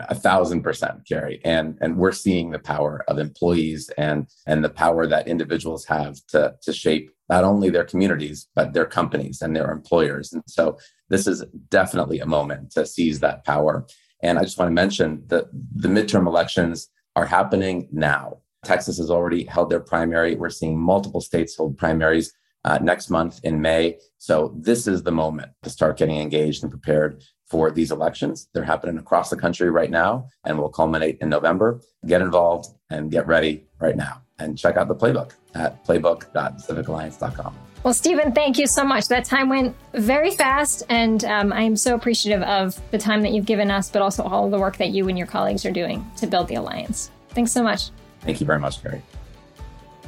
a 0.09 0.15
thousand 0.15 0.61
percent 0.61 1.07
Carrie. 1.07 1.41
and 1.43 1.77
and 1.81 1.97
we're 1.97 2.11
seeing 2.11 2.51
the 2.51 2.59
power 2.59 3.03
of 3.07 3.17
employees 3.17 3.89
and 3.97 4.27
and 4.47 4.63
the 4.63 4.69
power 4.69 5.05
that 5.07 5.27
individuals 5.27 5.85
have 5.85 6.15
to 6.27 6.55
to 6.61 6.73
shape 6.73 7.11
not 7.29 7.43
only 7.43 7.69
their 7.69 7.83
communities 7.83 8.47
but 8.55 8.73
their 8.73 8.85
companies 8.85 9.41
and 9.41 9.55
their 9.55 9.71
employers 9.71 10.31
and 10.33 10.43
so 10.47 10.77
this 11.09 11.27
is 11.27 11.43
definitely 11.69 12.19
a 12.19 12.25
moment 12.25 12.71
to 12.71 12.85
seize 12.85 13.19
that 13.19 13.43
power 13.45 13.85
and 14.23 14.39
i 14.39 14.43
just 14.43 14.57
want 14.57 14.69
to 14.69 14.73
mention 14.73 15.23
that 15.27 15.45
the 15.75 15.89
midterm 15.89 16.27
elections 16.27 16.89
are 17.15 17.25
happening 17.25 17.87
now 17.91 18.37
texas 18.63 18.97
has 18.97 19.09
already 19.09 19.43
held 19.43 19.69
their 19.69 19.79
primary 19.79 20.35
we're 20.35 20.49
seeing 20.49 20.79
multiple 20.79 21.21
states 21.21 21.55
hold 21.55 21.77
primaries 21.77 22.33
uh, 22.65 22.77
next 22.81 23.09
month 23.09 23.39
in 23.43 23.61
May. 23.61 23.97
So 24.17 24.53
this 24.57 24.87
is 24.87 25.03
the 25.03 25.11
moment 25.11 25.51
to 25.63 25.69
start 25.69 25.97
getting 25.97 26.17
engaged 26.17 26.63
and 26.63 26.71
prepared 26.71 27.23
for 27.49 27.71
these 27.71 27.91
elections. 27.91 28.47
They're 28.53 28.63
happening 28.63 28.97
across 28.97 29.29
the 29.29 29.37
country 29.37 29.69
right 29.69 29.89
now 29.89 30.29
and 30.45 30.57
will 30.57 30.69
culminate 30.69 31.17
in 31.19 31.29
November. 31.29 31.81
Get 32.05 32.21
involved 32.21 32.69
and 32.89 33.11
get 33.11 33.27
ready 33.27 33.65
right 33.79 33.95
now. 33.95 34.21
And 34.37 34.57
check 34.57 34.77
out 34.77 34.87
the 34.87 34.95
playbook 34.95 35.31
at 35.55 35.83
playbook.civicalliance.com. 35.85 37.55
Well, 37.83 37.93
Stephen, 37.93 38.33
thank 38.33 38.57
you 38.57 38.67
so 38.67 38.83
much. 38.83 39.07
That 39.07 39.23
time 39.23 39.47
went 39.47 39.73
very 39.93 40.31
fast, 40.31 40.83
and 40.89 41.23
um, 41.23 41.53
I 41.53 41.61
am 41.61 41.77
so 41.77 41.95
appreciative 41.95 42.43
of 42.43 42.79
the 42.91 42.97
time 42.97 43.21
that 43.21 43.31
you've 43.31 43.45
given 43.45 43.71
us, 43.71 43.89
but 43.89 44.01
also 44.01 44.23
all 44.23 44.49
the 44.49 44.59
work 44.59 44.77
that 44.77 44.89
you 44.89 45.07
and 45.07 45.17
your 45.17 45.27
colleagues 45.27 45.65
are 45.65 45.71
doing 45.71 46.05
to 46.17 46.27
build 46.27 46.49
the 46.49 46.55
alliance. 46.55 47.09
Thanks 47.29 47.53
so 47.53 47.63
much. 47.63 47.91
Thank 48.21 48.41
you 48.41 48.45
very 48.45 48.59
much, 48.59 48.83
Carrie. 48.83 49.01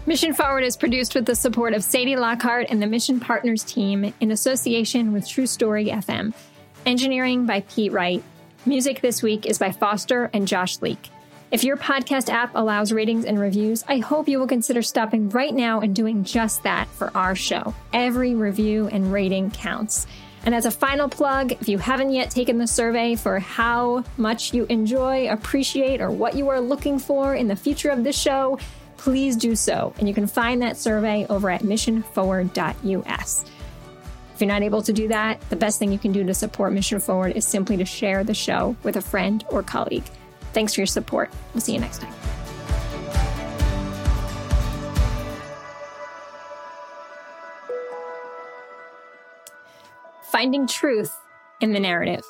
Mission 0.06 0.34
Forward 0.34 0.63
is 0.63 0.75
produced 0.75 1.15
with 1.15 1.25
the 1.25 1.36
support 1.36 1.73
of 1.73 1.84
Sadie 1.84 2.17
Lockhart 2.17 2.67
and 2.69 2.82
the 2.82 2.88
Mission 2.88 3.19
Partners 3.19 3.63
team 3.63 4.13
in 4.19 4.32
association 4.32 5.13
with 5.13 5.27
True 5.27 5.45
Story 5.45 5.86
FM. 5.86 6.34
Engineering 6.86 7.46
by 7.46 7.62
Pete 7.62 7.91
Wright. 7.91 8.24
Music 8.65 9.02
this 9.02 9.22
week 9.22 9.46
is 9.46 9.60
by 9.60 9.72
Foster 9.72 10.32
and 10.34 10.48
Josh 10.48 10.82
Leake. 10.82 11.10
If 11.52 11.63
your 11.63 11.78
podcast 11.78 12.28
app 12.30 12.56
allows 12.56 12.91
ratings 12.91 13.26
and 13.26 13.39
reviews, 13.39 13.84
I 13.88 14.00
hope 14.00 14.28
you 14.28 14.39
will 14.39 14.48
consider 14.48 14.82
stopping 14.82 15.30
right 15.30 15.54
now 15.54 15.82
and 15.82 15.96
doing 15.96 16.24
just 16.24 16.63
that 16.63 16.88
for 16.88 17.15
our 17.15 17.36
show. 17.36 17.76
Every 17.94 18.34
review 18.34 18.88
and 18.88 19.13
rating 19.13 19.52
counts. 19.52 20.08
And 20.44 20.56
as 20.56 20.65
a 20.65 20.72
final 20.72 21.08
plug, 21.08 21.52
if 21.52 21.70
you 21.70 21.78
haven't 21.78 22.13
yet 22.13 22.32
taken 22.32 22.58
the 22.58 22.65
survey 22.65 23.15
for 23.15 23.38
how 23.38 24.04
much 24.17 24.52
you 24.52 24.65
enjoy, 24.70 25.30
appreciate, 25.30 26.02
or 26.02 26.10
what 26.10 26.36
you 26.36 26.50
are 26.50 26.60
looking 26.60 26.98
for 26.98 27.36
in 27.36 27.48
the 27.48 27.56
future 27.56 27.89
of 27.89 28.04
this 28.04 28.17
show, 28.20 28.58
please 28.98 29.36
do 29.36 29.56
so. 29.56 29.94
And 30.00 30.08
you 30.08 30.15
can 30.15 30.26
find 30.26 30.63
that 30.63 30.78
survey 30.78 31.28
over 31.30 31.52
at 31.52 31.62
missionforward.us. 31.62 33.46
If 34.41 34.47
you're 34.47 34.56
not 34.56 34.63
able 34.63 34.82
to 34.82 34.91
do 34.91 35.08
that, 35.10 35.39
the 35.51 35.56
best 35.56 35.77
thing 35.77 35.91
you 35.91 35.99
can 35.99 36.12
do 36.12 36.23
to 36.23 36.34
support 36.34 36.73
Mission 36.73 36.99
Forward 36.99 37.38
is 37.38 37.45
simply 37.45 37.77
to 37.77 37.86
share 37.86 38.23
the 38.23 38.34
show 38.34 38.75
with 38.82 38.95
a 38.95 39.01
friend 39.01 39.45
or 39.49 39.62
colleague. 39.62 40.04
Thanks 40.51 40.73
for 40.73 40.82
your 40.82 40.88
support. 40.88 41.30
We'll 41.54 41.62
see 41.62 41.73
you 41.73 41.80
next 41.80 42.01
time. 42.01 42.12
Finding 50.32 50.65
truth 50.65 51.15
in 51.60 51.73
the 51.73 51.80
narrative. 51.80 52.23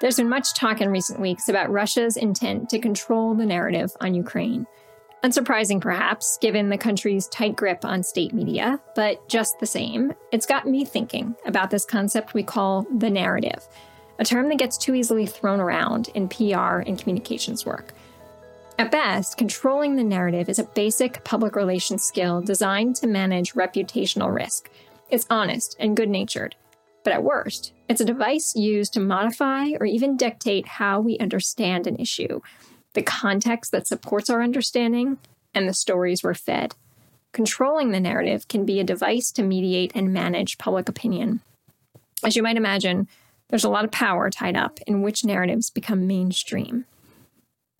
There's 0.00 0.16
been 0.16 0.30
much 0.30 0.54
talk 0.54 0.80
in 0.80 0.88
recent 0.88 1.20
weeks 1.20 1.46
about 1.46 1.70
Russia's 1.70 2.16
intent 2.16 2.70
to 2.70 2.78
control 2.78 3.34
the 3.34 3.44
narrative 3.44 3.90
on 4.00 4.14
Ukraine. 4.14 4.66
Unsurprising, 5.22 5.80
perhaps, 5.80 6.36
given 6.40 6.68
the 6.68 6.76
country's 6.76 7.28
tight 7.28 7.54
grip 7.54 7.84
on 7.84 8.02
state 8.02 8.34
media, 8.34 8.80
but 8.96 9.28
just 9.28 9.60
the 9.60 9.66
same, 9.66 10.12
it's 10.32 10.46
got 10.46 10.66
me 10.66 10.84
thinking 10.84 11.36
about 11.46 11.70
this 11.70 11.84
concept 11.84 12.34
we 12.34 12.42
call 12.42 12.84
the 12.98 13.08
narrative, 13.08 13.64
a 14.18 14.24
term 14.24 14.48
that 14.48 14.58
gets 14.58 14.76
too 14.76 14.96
easily 14.96 15.24
thrown 15.24 15.60
around 15.60 16.08
in 16.16 16.28
PR 16.28 16.80
and 16.80 16.98
communications 16.98 17.64
work. 17.64 17.92
At 18.80 18.90
best, 18.90 19.36
controlling 19.36 19.94
the 19.94 20.02
narrative 20.02 20.48
is 20.48 20.58
a 20.58 20.64
basic 20.64 21.22
public 21.22 21.54
relations 21.54 22.02
skill 22.02 22.40
designed 22.40 22.96
to 22.96 23.06
manage 23.06 23.54
reputational 23.54 24.34
risk. 24.34 24.70
It's 25.08 25.26
honest 25.30 25.76
and 25.78 25.96
good 25.96 26.10
natured. 26.10 26.56
But 27.04 27.12
at 27.12 27.22
worst, 27.22 27.74
it's 27.88 28.00
a 28.00 28.04
device 28.04 28.56
used 28.56 28.92
to 28.94 29.00
modify 29.00 29.70
or 29.78 29.86
even 29.86 30.16
dictate 30.16 30.66
how 30.66 31.00
we 31.00 31.16
understand 31.18 31.86
an 31.86 31.96
issue, 31.96 32.40
the 32.94 33.02
context 33.02 33.72
that 33.72 33.86
supports 33.86 34.28
our 34.30 34.42
understanding, 34.42 35.18
and 35.54 35.68
the 35.68 35.74
stories 35.74 36.22
we're 36.22 36.34
fed. 36.34 36.74
Controlling 37.32 37.92
the 37.92 38.00
narrative 38.00 38.48
can 38.48 38.66
be 38.66 38.80
a 38.80 38.84
device 38.84 39.30
to 39.32 39.42
mediate 39.42 39.92
and 39.94 40.12
manage 40.12 40.58
public 40.58 40.88
opinion. 40.88 41.40
As 42.24 42.36
you 42.36 42.42
might 42.42 42.56
imagine, 42.56 43.08
there's 43.48 43.64
a 43.64 43.70
lot 43.70 43.84
of 43.84 43.90
power 43.90 44.30
tied 44.30 44.56
up 44.56 44.78
in 44.86 45.02
which 45.02 45.24
narratives 45.24 45.70
become 45.70 46.06
mainstream. 46.06 46.84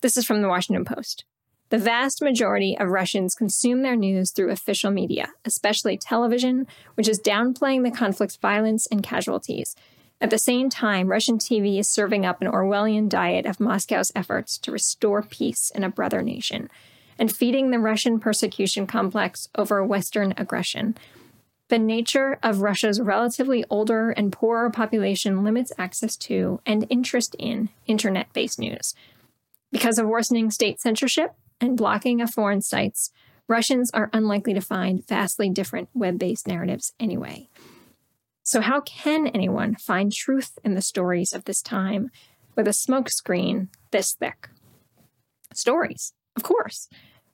This 0.01 0.17
is 0.17 0.25
from 0.25 0.41
the 0.41 0.47
Washington 0.47 0.85
Post. 0.85 1.23
The 1.69 1.77
vast 1.79 2.21
majority 2.21 2.77
of 2.77 2.89
Russians 2.89 3.33
consume 3.33 3.81
their 3.81 3.95
news 3.95 4.31
through 4.31 4.51
official 4.51 4.91
media, 4.91 5.29
especially 5.45 5.97
television, 5.97 6.67
which 6.95 7.07
is 7.07 7.19
downplaying 7.19 7.83
the 7.83 7.89
conflict's 7.89 8.35
violence 8.35 8.85
and 8.87 9.01
casualties. 9.01 9.75
At 10.23 10.29
the 10.29 10.37
same 10.37 10.69
time, 10.69 11.09
Russian 11.09 11.37
TV 11.37 11.79
is 11.79 11.89
serving 11.89 12.25
up 12.25 12.41
an 12.41 12.47
Orwellian 12.47 13.09
diet 13.09 13.45
of 13.45 13.59
Moscow's 13.59 14.09
efforts 14.15 14.57
to 14.59 14.71
restore 14.71 15.21
peace 15.21 15.69
in 15.75 15.83
a 15.83 15.89
brother 15.89 16.21
nation 16.21 16.69
and 17.19 17.29
feeding 17.29 17.71
the 17.71 17.79
Russian 17.79 18.21
persecution 18.21 18.87
complex 18.87 19.49
over 19.57 19.83
Western 19.83 20.33
aggression. 20.37 20.95
The 21.67 21.77
nature 21.77 22.39
of 22.41 22.61
Russia's 22.61 23.01
relatively 23.01 23.65
older 23.69 24.11
and 24.11 24.31
poorer 24.31 24.69
population 24.69 25.43
limits 25.43 25.73
access 25.77 26.15
to 26.17 26.61
and 26.65 26.87
interest 26.89 27.35
in 27.37 27.67
internet 27.85 28.31
based 28.31 28.59
news. 28.59 28.95
Because 29.73 29.97
of 29.97 30.07
worsening 30.07 30.51
state 30.51 30.79
censorship 30.79 31.33
and 31.59 31.75
blocking 31.75 32.21
of 32.21 32.29
foreign 32.29 32.61
sites, 32.61 33.11
Russians 33.49 33.91
are 33.91 34.09
unlikely 34.13 34.53
to 34.53 34.61
find 34.61 35.05
vastly 35.05 35.49
different 35.49 35.89
web 35.93 36.17
based 36.17 36.47
narratives 36.47 36.93
anyway. 36.97 37.49
So, 38.43 38.59
how 38.59 38.81
can 38.81 39.27
anyone 39.27 39.75
find 39.75 40.11
truth 40.11 40.59
in 40.65 40.75
the 40.75 40.81
stories 40.81 41.31
of 41.31 41.45
this 41.45 41.61
time 41.61 42.11
with 42.55 42.67
a 42.67 42.71
smokescreen 42.71 43.69
this 43.91 44.13
thick? 44.13 44.49
Stories, 45.53 46.13
of 46.35 46.43
course. 46.43 46.89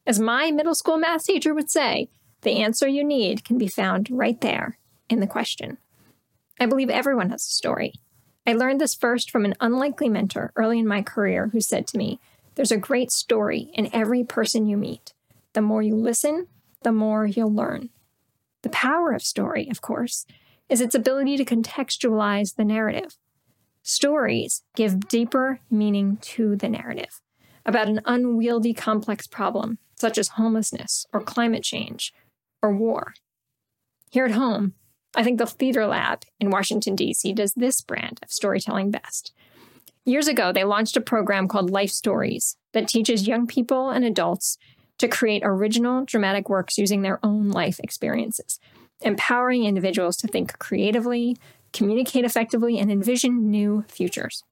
As 0.05 0.19
my 0.19 0.51
middle 0.51 0.75
school 0.75 0.99
math 0.99 1.25
teacher 1.25 1.53
would 1.53 1.69
say, 1.69 2.09
the 2.41 2.57
answer 2.57 2.87
you 2.87 3.03
need 3.03 3.43
can 3.43 3.57
be 3.57 3.67
found 3.67 4.07
right 4.11 4.39
there 4.39 4.77
in 5.09 5.19
the 5.19 5.27
question. 5.27 5.77
I 6.59 6.67
believe 6.67 6.89
everyone 6.89 7.31
has 7.31 7.41
a 7.41 7.53
story. 7.53 7.93
I 8.45 8.53
learned 8.53 8.79
this 8.79 8.95
first 8.95 9.31
from 9.31 9.45
an 9.45 9.55
unlikely 9.59 10.09
mentor 10.09 10.51
early 10.55 10.79
in 10.79 10.87
my 10.87 11.01
career 11.01 11.49
who 11.51 11.59
said 11.59 11.87
to 11.87 11.97
me, 11.97 12.19
There's 12.53 12.71
a 12.71 12.77
great 12.77 13.11
story 13.11 13.71
in 13.73 13.89
every 13.93 14.23
person 14.23 14.67
you 14.67 14.77
meet. 14.77 15.13
The 15.53 15.61
more 15.61 15.81
you 15.81 15.95
listen, 15.95 16.47
the 16.83 16.91
more 16.91 17.25
you'll 17.25 17.53
learn. 17.53 17.89
The 18.61 18.69
power 18.69 19.11
of 19.11 19.23
story, 19.23 19.69
of 19.71 19.81
course, 19.81 20.25
is 20.69 20.81
its 20.81 20.95
ability 20.95 21.37
to 21.37 21.45
contextualize 21.45 22.55
the 22.55 22.65
narrative. 22.65 23.17
Stories 23.81 24.63
give 24.75 25.07
deeper 25.07 25.59
meaning 25.69 26.17
to 26.21 26.55
the 26.55 26.69
narrative 26.69 27.21
about 27.65 27.87
an 27.87 28.01
unwieldy 28.05 28.73
complex 28.73 29.27
problem, 29.27 29.79
such 29.95 30.17
as 30.17 30.29
homelessness 30.29 31.05
or 31.11 31.21
climate 31.21 31.63
change 31.63 32.13
or 32.61 32.73
war. 32.73 33.13
Here 34.11 34.25
at 34.25 34.31
home, 34.31 34.73
I 35.15 35.23
think 35.23 35.39
the 35.39 35.45
Theater 35.45 35.87
Lab 35.87 36.23
in 36.39 36.49
Washington, 36.49 36.95
D.C. 36.95 37.33
does 37.33 37.53
this 37.53 37.81
brand 37.81 38.19
of 38.23 38.31
storytelling 38.31 38.91
best. 38.91 39.33
Years 40.05 40.27
ago, 40.27 40.51
they 40.51 40.63
launched 40.63 40.97
a 40.97 41.01
program 41.01 41.47
called 41.47 41.69
Life 41.69 41.91
Stories 41.91 42.57
that 42.73 42.87
teaches 42.87 43.27
young 43.27 43.47
people 43.47 43.89
and 43.89 44.05
adults 44.05 44.57
to 44.97 45.07
create 45.07 45.41
original 45.45 46.05
dramatic 46.05 46.49
works 46.49 46.77
using 46.77 47.01
their 47.01 47.19
own 47.23 47.49
life 47.49 47.79
experiences, 47.79 48.59
empowering 49.01 49.65
individuals 49.65 50.17
to 50.17 50.27
think 50.27 50.57
creatively, 50.59 51.37
communicate 51.73 52.25
effectively, 52.25 52.77
and 52.77 52.91
envision 52.91 53.49
new 53.49 53.83
futures. 53.87 54.43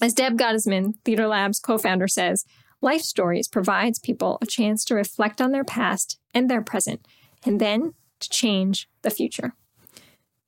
As 0.00 0.14
Deb 0.14 0.36
Gottesman, 0.36 0.94
Theater 1.04 1.26
Lab's 1.26 1.60
co 1.60 1.78
founder, 1.78 2.08
says, 2.08 2.44
Life 2.80 3.02
Stories 3.02 3.46
provides 3.46 4.00
people 4.00 4.38
a 4.42 4.46
chance 4.46 4.84
to 4.86 4.94
reflect 4.94 5.40
on 5.40 5.52
their 5.52 5.64
past 5.64 6.18
and 6.34 6.50
their 6.50 6.62
present, 6.62 7.06
and 7.44 7.60
then 7.60 7.94
to 8.18 8.28
change 8.28 8.88
the 9.02 9.10
future. 9.10 9.54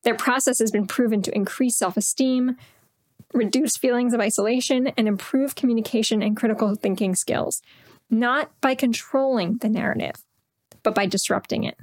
Their 0.03 0.16
process 0.16 0.59
has 0.59 0.70
been 0.70 0.87
proven 0.87 1.22
to 1.22 1.35
increase 1.35 1.77
self 1.77 1.96
esteem, 1.96 2.57
reduce 3.33 3.77
feelings 3.77 4.12
of 4.12 4.20
isolation, 4.20 4.88
and 4.96 5.07
improve 5.07 5.55
communication 5.55 6.22
and 6.22 6.37
critical 6.37 6.74
thinking 6.74 7.14
skills, 7.14 7.62
not 8.11 8.50
by 8.61 8.74
controlling 8.74 9.59
the 9.59 9.68
narrative, 9.68 10.16
but 10.83 10.94
by 10.94 11.07
disrupting 11.07 11.64
it. 11.64 11.79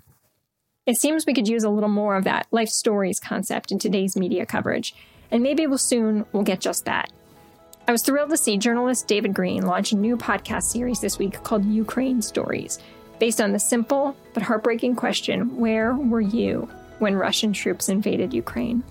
It 0.87 0.97
seems 0.97 1.27
we 1.27 1.35
could 1.35 1.47
use 1.47 1.63
a 1.63 1.69
little 1.69 1.89
more 1.89 2.15
of 2.15 2.23
that 2.23 2.47
life 2.49 2.69
stories 2.69 3.19
concept 3.19 3.71
in 3.71 3.77
today's 3.77 4.17
media 4.17 4.47
coverage, 4.47 4.95
and 5.29 5.43
maybe 5.43 5.67
we'll 5.67 5.77
soon 5.77 6.25
we'll 6.31 6.41
get 6.41 6.59
just 6.59 6.85
that. 6.85 7.11
I 7.87 7.91
was 7.91 8.01
thrilled 8.01 8.31
to 8.31 8.37
see 8.37 8.57
journalist 8.57 9.07
David 9.07 9.33
Green 9.33 9.67
launch 9.67 9.91
a 9.91 9.95
new 9.95 10.17
podcast 10.17 10.63
series 10.63 10.99
this 10.99 11.19
week 11.19 11.43
called 11.43 11.65
Ukraine 11.65 12.19
Stories, 12.19 12.79
based 13.19 13.39
on 13.39 13.51
the 13.51 13.59
simple 13.59 14.15
but 14.33 14.41
heartbreaking 14.41 14.95
question 14.95 15.55
where 15.55 15.93
were 15.93 16.21
you 16.21 16.67
when 16.97 17.15
Russian 17.15 17.53
troops 17.53 17.87
invaded 17.87 18.33
Ukraine? 18.33 18.83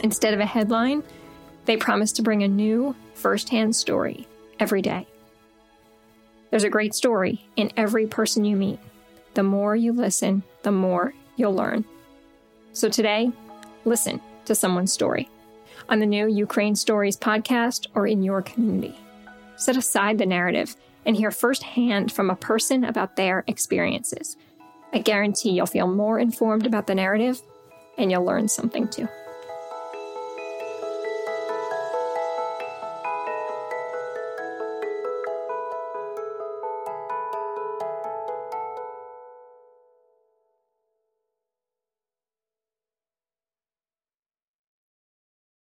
Instead 0.00 0.34
of 0.34 0.40
a 0.40 0.46
headline, 0.46 1.02
they 1.64 1.78
promised 1.78 2.16
to 2.16 2.22
bring 2.22 2.42
a 2.42 2.48
new, 2.48 2.94
firsthand 3.14 3.74
story 3.74 4.28
every 4.60 4.82
day. 4.82 5.06
There's 6.50 6.64
a 6.64 6.70
great 6.70 6.94
story 6.94 7.46
in 7.56 7.72
every 7.78 8.06
person 8.06 8.44
you 8.44 8.56
meet. 8.56 8.78
The 9.36 9.42
more 9.42 9.76
you 9.76 9.92
listen, 9.92 10.44
the 10.62 10.72
more 10.72 11.12
you'll 11.36 11.54
learn. 11.54 11.84
So 12.72 12.88
today, 12.88 13.30
listen 13.84 14.18
to 14.46 14.54
someone's 14.54 14.94
story 14.94 15.28
on 15.90 16.00
the 16.00 16.06
new 16.06 16.26
Ukraine 16.26 16.74
Stories 16.74 17.18
podcast 17.18 17.86
or 17.94 18.06
in 18.06 18.22
your 18.22 18.40
community. 18.40 18.98
Set 19.56 19.76
aside 19.76 20.16
the 20.16 20.24
narrative 20.24 20.74
and 21.04 21.14
hear 21.14 21.30
firsthand 21.30 22.12
from 22.12 22.30
a 22.30 22.34
person 22.34 22.82
about 22.82 23.16
their 23.16 23.44
experiences. 23.46 24.38
I 24.94 25.00
guarantee 25.00 25.50
you'll 25.50 25.66
feel 25.66 25.86
more 25.86 26.18
informed 26.18 26.64
about 26.64 26.86
the 26.86 26.94
narrative 26.94 27.42
and 27.98 28.10
you'll 28.10 28.24
learn 28.24 28.48
something 28.48 28.88
too. 28.88 29.06